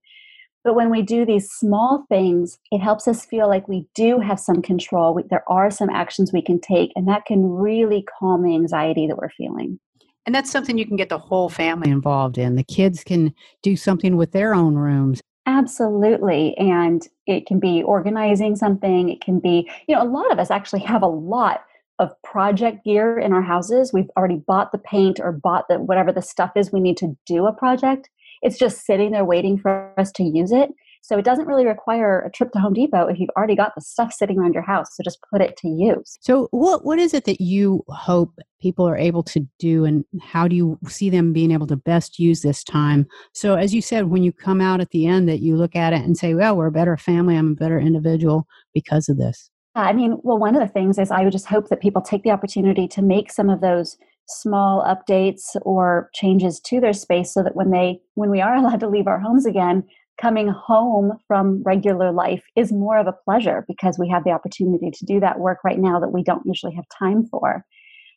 But 0.62 0.74
when 0.74 0.90
we 0.90 1.00
do 1.00 1.24
these 1.24 1.50
small 1.50 2.04
things, 2.10 2.58
it 2.70 2.80
helps 2.80 3.08
us 3.08 3.24
feel 3.24 3.48
like 3.48 3.66
we 3.66 3.86
do 3.94 4.20
have 4.20 4.38
some 4.38 4.60
control. 4.60 5.14
We, 5.14 5.22
there 5.30 5.50
are 5.50 5.70
some 5.70 5.88
actions 5.88 6.30
we 6.30 6.42
can 6.42 6.60
take, 6.60 6.92
and 6.94 7.08
that 7.08 7.24
can 7.24 7.42
really 7.42 8.04
calm 8.18 8.42
the 8.42 8.54
anxiety 8.54 9.06
that 9.06 9.16
we're 9.16 9.30
feeling. 9.30 9.80
And 10.26 10.34
that's 10.34 10.50
something 10.50 10.78
you 10.78 10.86
can 10.86 10.96
get 10.96 11.08
the 11.08 11.18
whole 11.18 11.48
family 11.48 11.90
involved 11.90 12.38
in. 12.38 12.56
The 12.56 12.64
kids 12.64 13.02
can 13.04 13.34
do 13.62 13.76
something 13.76 14.16
with 14.16 14.32
their 14.32 14.54
own 14.54 14.74
rooms. 14.74 15.20
Absolutely. 15.46 16.56
And 16.58 17.06
it 17.26 17.46
can 17.46 17.58
be 17.58 17.82
organizing 17.82 18.54
something. 18.56 19.08
It 19.08 19.20
can 19.20 19.40
be, 19.40 19.68
you 19.88 19.96
know, 19.96 20.02
a 20.02 20.04
lot 20.04 20.30
of 20.30 20.38
us 20.38 20.50
actually 20.50 20.80
have 20.80 21.02
a 21.02 21.08
lot 21.08 21.64
of 21.98 22.10
project 22.22 22.84
gear 22.84 23.18
in 23.18 23.32
our 23.32 23.42
houses. 23.42 23.92
We've 23.92 24.10
already 24.16 24.36
bought 24.46 24.72
the 24.72 24.78
paint 24.78 25.20
or 25.20 25.32
bought 25.32 25.68
the 25.68 25.78
whatever 25.78 26.12
the 26.12 26.22
stuff 26.22 26.52
is 26.56 26.72
we 26.72 26.80
need 26.80 26.96
to 26.98 27.16
do 27.26 27.46
a 27.46 27.52
project. 27.52 28.08
It's 28.42 28.58
just 28.58 28.86
sitting 28.86 29.12
there 29.12 29.24
waiting 29.24 29.58
for 29.58 29.92
us 29.98 30.10
to 30.12 30.22
use 30.22 30.52
it. 30.52 30.70
So 31.02 31.18
it 31.18 31.24
doesn't 31.24 31.46
really 31.46 31.66
require 31.66 32.20
a 32.20 32.30
trip 32.30 32.52
to 32.52 32.58
Home 32.58 32.74
Depot 32.74 33.06
if 33.06 33.18
you've 33.18 33.30
already 33.36 33.56
got 33.56 33.74
the 33.74 33.80
stuff 33.80 34.12
sitting 34.12 34.38
around 34.38 34.54
your 34.54 34.62
house. 34.62 34.88
So 34.94 35.02
just 35.02 35.18
put 35.30 35.40
it 35.40 35.56
to 35.58 35.68
use. 35.68 36.18
So 36.20 36.48
what 36.50 36.84
what 36.84 36.98
is 36.98 37.14
it 37.14 37.24
that 37.24 37.40
you 37.40 37.84
hope 37.88 38.38
people 38.60 38.86
are 38.86 38.96
able 38.96 39.22
to 39.24 39.46
do 39.58 39.84
and 39.84 40.04
how 40.20 40.46
do 40.46 40.54
you 40.54 40.78
see 40.86 41.10
them 41.10 41.32
being 41.32 41.50
able 41.50 41.66
to 41.68 41.76
best 41.76 42.18
use 42.18 42.42
this 42.42 42.62
time? 42.62 43.06
So 43.32 43.54
as 43.54 43.74
you 43.74 43.82
said 43.82 44.06
when 44.06 44.22
you 44.22 44.32
come 44.32 44.60
out 44.60 44.80
at 44.80 44.90
the 44.90 45.06
end 45.06 45.28
that 45.28 45.40
you 45.40 45.56
look 45.56 45.74
at 45.74 45.92
it 45.92 46.02
and 46.02 46.16
say, 46.16 46.34
well, 46.34 46.56
we're 46.56 46.66
a 46.66 46.72
better 46.72 46.96
family, 46.96 47.36
I'm 47.36 47.52
a 47.52 47.54
better 47.54 47.80
individual 47.80 48.46
because 48.74 49.08
of 49.08 49.16
this. 49.16 49.50
I 49.74 49.92
mean, 49.92 50.18
well, 50.22 50.38
one 50.38 50.56
of 50.56 50.60
the 50.60 50.72
things 50.72 50.98
is 50.98 51.10
I 51.10 51.22
would 51.22 51.32
just 51.32 51.46
hope 51.46 51.68
that 51.68 51.80
people 51.80 52.02
take 52.02 52.24
the 52.24 52.30
opportunity 52.30 52.88
to 52.88 53.02
make 53.02 53.30
some 53.30 53.48
of 53.48 53.60
those 53.60 53.96
small 54.28 54.84
updates 54.84 55.56
or 55.62 56.10
changes 56.14 56.60
to 56.60 56.80
their 56.80 56.92
space 56.92 57.32
so 57.32 57.42
that 57.42 57.56
when 57.56 57.70
they 57.70 58.00
when 58.14 58.30
we 58.30 58.40
are 58.40 58.54
allowed 58.56 58.80
to 58.80 58.88
leave 58.88 59.06
our 59.06 59.18
homes 59.18 59.46
again 59.46 59.84
coming 60.20 60.48
home 60.48 61.12
from 61.26 61.62
regular 61.64 62.12
life 62.12 62.42
is 62.56 62.72
more 62.72 62.98
of 62.98 63.06
a 63.06 63.14
pleasure 63.24 63.64
because 63.66 63.98
we 63.98 64.08
have 64.08 64.24
the 64.24 64.30
opportunity 64.30 64.90
to 64.90 65.04
do 65.04 65.20
that 65.20 65.38
work 65.38 65.58
right 65.64 65.78
now 65.78 65.98
that 65.98 66.12
we 66.12 66.22
don't 66.22 66.44
usually 66.44 66.74
have 66.74 66.84
time 66.98 67.26
for. 67.26 67.64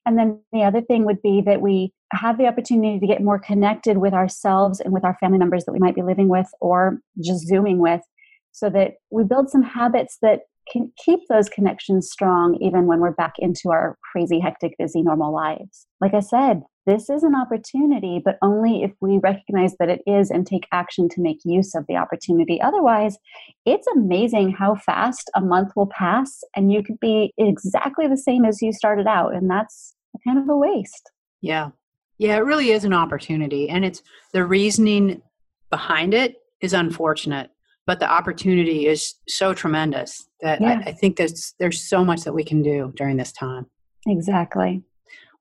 And 0.06 0.18
then 0.18 0.40
the 0.52 0.64
other 0.64 0.82
thing 0.82 1.06
would 1.06 1.22
be 1.22 1.42
that 1.46 1.62
we 1.62 1.94
have 2.12 2.38
the 2.38 2.48
opportunity 2.48 3.00
to 3.00 3.08
get 3.08 3.22
more 3.22 3.40
connected 3.40 3.98
with 3.98 4.14
ourselves 4.14 4.82
and 4.82 4.94
with 4.94 5.06
our 5.06 5.18
family 5.20 5.38
members 5.38 5.64
that 5.66 5.72
we 5.72 5.80
might 5.80 5.96
be 5.96 6.02
living 6.02 6.28
with 6.28 6.48
or 6.60 7.00
just 7.24 7.48
Zooming 7.48 7.80
with 7.80 8.02
so 8.52 8.70
that 8.70 8.96
we 9.10 9.24
build 9.24 9.50
some 9.50 9.64
habits 9.64 10.18
that 10.22 10.42
can 10.72 10.92
keep 11.04 11.22
those 11.30 11.50
connections 11.50 12.10
strong 12.12 12.58
even 12.62 12.86
when 12.86 13.00
we're 13.00 13.12
back 13.12 13.34
into 13.40 13.72
our 13.72 13.98
crazy, 14.12 14.40
hectic, 14.40 14.76
busy, 14.78 15.02
normal 15.02 15.34
lives. 15.34 15.88
Like 16.02 16.14
I 16.14 16.20
said, 16.20 16.64
this 16.86 17.10
is 17.10 17.24
an 17.24 17.36
opportunity, 17.36 18.22
but 18.24 18.38
only 18.42 18.84
if 18.84 18.92
we 19.00 19.18
recognize 19.20 19.76
that 19.80 19.90
it 19.90 20.02
is 20.06 20.30
and 20.30 20.46
take 20.46 20.68
action 20.72 21.08
to 21.10 21.22
make 21.22 21.40
use 21.46 21.76
of 21.76 21.86
the 21.88 21.96
opportunity. 21.96 22.62
Otherwise, 22.62 23.18
it's 23.66 23.88
amazing 23.88 24.52
how 24.52 24.76
fast 24.76 25.30
a 25.36 25.42
month 25.42 25.72
will 25.76 25.88
pass 25.88 26.42
and 26.56 26.72
you 26.72 26.84
could 26.84 27.00
be 27.00 27.34
exactly 27.38 28.08
the 28.08 28.18
same 28.18 28.46
as 28.46 28.62
you 28.62 28.74
started 28.74 29.08
out. 29.08 29.34
And 29.34 29.50
that's 29.50 29.96
kind 30.26 30.38
of 30.38 30.50
a 30.50 30.58
waste. 30.58 31.12
Yeah. 31.42 31.70
Yeah, 32.18 32.36
it 32.36 32.46
really 32.46 32.72
is 32.72 32.86
an 32.86 32.94
opportunity. 32.94 33.70
And 33.70 33.84
it's 33.84 34.02
the 34.34 34.46
reasoning 34.46 35.22
behind 35.70 36.14
it 36.14 36.36
is 36.62 36.74
unfortunate 36.74 37.50
but 37.86 38.00
the 38.00 38.10
opportunity 38.10 38.88
is 38.88 39.16
so 39.28 39.54
tremendous 39.54 40.28
that 40.42 40.62
yeah. 40.62 40.82
I, 40.86 40.90
I, 40.90 40.92
think 40.94 41.18
there's 41.18 41.54
there's 41.60 41.88
so 41.88 42.04
much 42.06 42.22
that 42.22 42.34
we 42.34 42.44
can 42.44 42.62
do 42.62 42.94
during 42.96 43.18
this 43.18 43.32
time. 43.32 43.66
Exactly. 44.08 44.84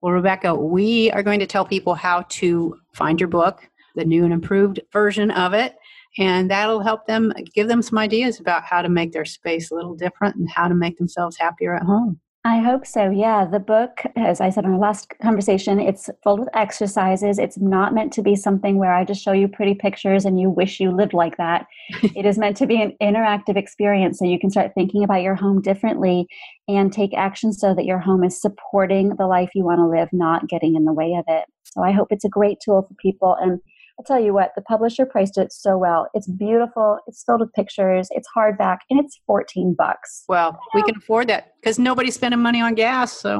Well, 0.03 0.15
Rebecca, 0.15 0.53
we 0.53 1.13
are 1.13 1.23
going 1.23 1.39
to 1.39 1.47
tell 1.47 1.65
people 1.65 1.95
how 1.95 2.23
to 2.31 2.77
find 2.93 3.21
your 3.21 3.29
book, 3.29 3.69
the 3.95 4.05
new 4.05 4.25
and 4.25 4.33
improved 4.33 4.81
version 4.93 5.31
of 5.31 5.55
it, 5.55 5.77
and 6.19 6.51
that'll 6.51 6.83
help 6.83 7.07
them 7.07 7.33
give 7.55 7.69
them 7.69 7.83
some 7.83 7.99
ideas 7.99 8.41
about 8.41 8.65
how 8.65 8.83
to 8.83 8.89
make 8.89 9.13
their 9.13 9.25
space 9.25 9.71
a 9.71 9.77
little 9.77 9.95
different 9.95 10.35
and 10.35 10.51
how 10.51 10.67
to 10.67 10.75
make 10.75 10.99
themselves 10.99 11.37
happier 11.39 11.77
at 11.77 11.85
home. 11.85 12.19
I 12.45 12.59
hope 12.59 12.85
so. 12.85 13.09
Yeah. 13.09 13.45
The 13.45 13.61
book, 13.61 14.03
as 14.17 14.41
I 14.41 14.51
said 14.51 14.65
in 14.65 14.73
our 14.73 14.79
last 14.79 15.15
conversation, 15.23 15.79
it's 15.79 16.11
filled 16.25 16.41
with 16.41 16.49
exercises. 16.57 17.39
It's 17.39 17.57
not 17.57 17.95
meant 17.95 18.13
to 18.15 18.23
be 18.23 18.35
something 18.35 18.79
where 18.79 18.93
I 18.93 19.05
just 19.05 19.23
show 19.23 19.31
you 19.31 19.47
pretty 19.47 19.75
pictures 19.75 20.25
and 20.25 20.41
you 20.41 20.51
wish 20.51 20.81
you 20.81 20.91
lived 20.91 21.13
like 21.13 21.37
that. 21.37 21.67
it 22.03 22.27
is 22.27 22.39
meant 22.39 22.57
to 22.57 22.67
be 22.67 22.83
an 22.83 22.97
interactive 23.01 23.57
experience 23.57 24.19
so 24.19 24.25
you 24.25 24.41
can 24.41 24.51
start 24.51 24.73
thinking 24.75 25.05
about 25.05 25.23
your 25.23 25.37
home 25.37 25.63
differently 25.63 26.27
and 26.67 26.93
take 26.93 27.15
action 27.15 27.53
so 27.53 27.75
that 27.77 27.85
your 27.85 28.01
home 28.01 28.25
is 28.25 28.41
supporting 28.41 29.11
the 29.11 29.27
life 29.29 29.51
you 29.55 29.63
want 29.63 29.79
to 29.79 29.87
live, 29.87 30.09
not 30.13 30.49
getting 30.49 30.75
in 30.75 30.85
the 30.85 30.93
way 30.93 31.15
of 31.15 31.25
it. 31.29 31.45
So 31.63 31.85
I 31.85 31.93
hope 31.93 32.09
it's 32.11 32.25
a 32.25 32.29
great 32.29 32.59
tool 32.59 32.83
for 32.83 32.95
people. 32.95 33.37
And 33.41 33.61
I'll 34.03 34.17
tell 34.17 34.25
you 34.25 34.35
what, 34.35 34.51
the 34.57 34.63
publisher 34.63 35.07
priced 35.07 35.39
it 35.39 35.53
so 35.53 35.79
well. 35.79 36.09
It's 36.13 36.27
beautiful, 36.27 36.99
it's 37.07 37.23
filled 37.23 37.41
with 37.41 37.53
pictures, 37.53 38.09
it's 38.11 38.29
hardback, 38.37 38.79
and 38.91 38.99
it's 38.99 39.21
14 39.29 39.77
bucks. 39.79 40.25
Well, 40.29 40.59
we 40.75 40.83
can 40.83 40.97
afford 40.97 41.29
that 41.29 41.55
because 41.61 41.79
nobody's 41.79 42.17
spending 42.17 42.41
money 42.41 42.61
on 42.61 42.75
gas. 42.75 43.13
So 43.13 43.39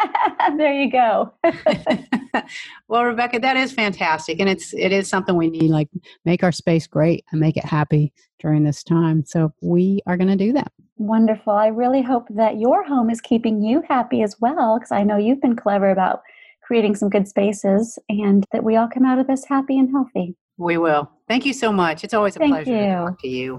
there 0.56 0.72
you 0.72 0.90
go. 0.90 1.34
well, 2.88 3.04
Rebecca, 3.04 3.38
that 3.40 3.58
is 3.58 3.70
fantastic. 3.70 4.40
And 4.40 4.48
it's 4.48 4.72
it 4.72 4.92
is 4.92 5.08
something 5.08 5.36
we 5.36 5.50
need, 5.50 5.70
like 5.70 5.90
make 6.24 6.42
our 6.42 6.52
space 6.52 6.86
great 6.86 7.26
and 7.30 7.38
make 7.38 7.58
it 7.58 7.64
happy 7.66 8.14
during 8.38 8.64
this 8.64 8.82
time. 8.82 9.26
So 9.26 9.52
we 9.60 10.00
are 10.06 10.16
gonna 10.16 10.36
do 10.36 10.54
that. 10.54 10.72
Wonderful. 10.96 11.52
I 11.52 11.66
really 11.66 12.00
hope 12.00 12.28
that 12.30 12.58
your 12.58 12.82
home 12.82 13.10
is 13.10 13.20
keeping 13.20 13.62
you 13.62 13.82
happy 13.86 14.22
as 14.22 14.40
well, 14.40 14.78
because 14.78 14.90
I 14.90 15.02
know 15.02 15.18
you've 15.18 15.42
been 15.42 15.56
clever 15.56 15.90
about 15.90 16.22
creating 16.68 16.94
some 16.94 17.08
good 17.08 17.26
spaces 17.26 17.98
and 18.10 18.44
that 18.52 18.62
we 18.62 18.76
all 18.76 18.88
come 18.88 19.06
out 19.06 19.18
of 19.18 19.26
this 19.26 19.46
happy 19.46 19.78
and 19.78 19.90
healthy. 19.90 20.36
We 20.58 20.76
will. 20.76 21.10
Thank 21.26 21.46
you 21.46 21.54
so 21.54 21.72
much. 21.72 22.04
It's 22.04 22.12
always 22.12 22.36
a 22.36 22.40
Thank 22.40 22.52
pleasure 22.52 22.70
you. 22.70 22.76
to 22.76 22.94
talk 22.94 23.20
to 23.22 23.28
you. 23.28 23.58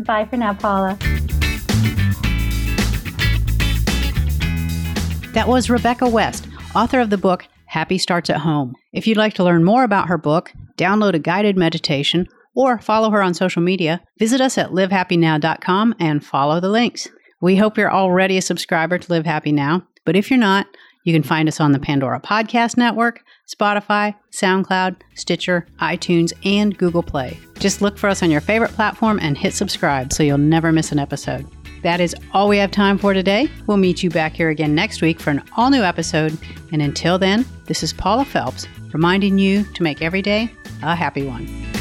Bye 0.00 0.26
for 0.26 0.36
now, 0.36 0.52
Paula. 0.52 0.98
That 5.32 5.46
was 5.48 5.70
Rebecca 5.70 6.06
West, 6.06 6.48
author 6.74 7.00
of 7.00 7.08
the 7.08 7.16
book 7.16 7.46
Happy 7.64 7.96
Starts 7.96 8.28
at 8.28 8.38
Home. 8.38 8.74
If 8.92 9.06
you'd 9.06 9.16
like 9.16 9.32
to 9.34 9.44
learn 9.44 9.64
more 9.64 9.84
about 9.84 10.08
her 10.08 10.18
book, 10.18 10.52
download 10.76 11.14
a 11.14 11.18
guided 11.18 11.56
meditation, 11.56 12.28
or 12.54 12.78
follow 12.78 13.10
her 13.10 13.22
on 13.22 13.32
social 13.32 13.62
media, 13.62 14.02
visit 14.18 14.40
us 14.42 14.58
at 14.58 14.70
livehappynow.com 14.70 15.94
and 15.98 16.22
follow 16.24 16.60
the 16.60 16.68
links. 16.68 17.08
We 17.40 17.56
hope 17.56 17.78
you're 17.78 17.92
already 17.92 18.36
a 18.36 18.42
subscriber 18.42 18.98
to 18.98 19.12
Live 19.12 19.24
Happy 19.24 19.52
Now, 19.52 19.86
but 20.04 20.16
if 20.16 20.30
you're 20.30 20.38
not, 20.38 20.66
you 21.04 21.12
can 21.12 21.22
find 21.22 21.48
us 21.48 21.60
on 21.60 21.72
the 21.72 21.78
Pandora 21.78 22.20
Podcast 22.20 22.76
Network, 22.76 23.22
Spotify, 23.48 24.14
SoundCloud, 24.32 24.96
Stitcher, 25.14 25.66
iTunes, 25.80 26.32
and 26.44 26.76
Google 26.76 27.02
Play. 27.02 27.38
Just 27.58 27.82
look 27.82 27.98
for 27.98 28.08
us 28.08 28.22
on 28.22 28.30
your 28.30 28.40
favorite 28.40 28.72
platform 28.72 29.18
and 29.20 29.36
hit 29.36 29.54
subscribe 29.54 30.12
so 30.12 30.22
you'll 30.22 30.38
never 30.38 30.72
miss 30.72 30.92
an 30.92 30.98
episode. 30.98 31.46
That 31.82 32.00
is 32.00 32.14
all 32.32 32.48
we 32.48 32.58
have 32.58 32.70
time 32.70 32.98
for 32.98 33.14
today. 33.14 33.48
We'll 33.66 33.78
meet 33.78 34.02
you 34.02 34.10
back 34.10 34.34
here 34.34 34.50
again 34.50 34.74
next 34.74 35.00
week 35.00 35.18
for 35.18 35.30
an 35.30 35.42
all 35.56 35.70
new 35.70 35.82
episode. 35.82 36.36
And 36.72 36.82
until 36.82 37.18
then, 37.18 37.46
this 37.66 37.82
is 37.82 37.92
Paula 37.92 38.24
Felps 38.24 38.66
reminding 38.92 39.38
you 39.38 39.64
to 39.64 39.82
make 39.82 40.02
every 40.02 40.22
day 40.22 40.50
a 40.82 40.94
happy 40.94 41.26
one. 41.26 41.79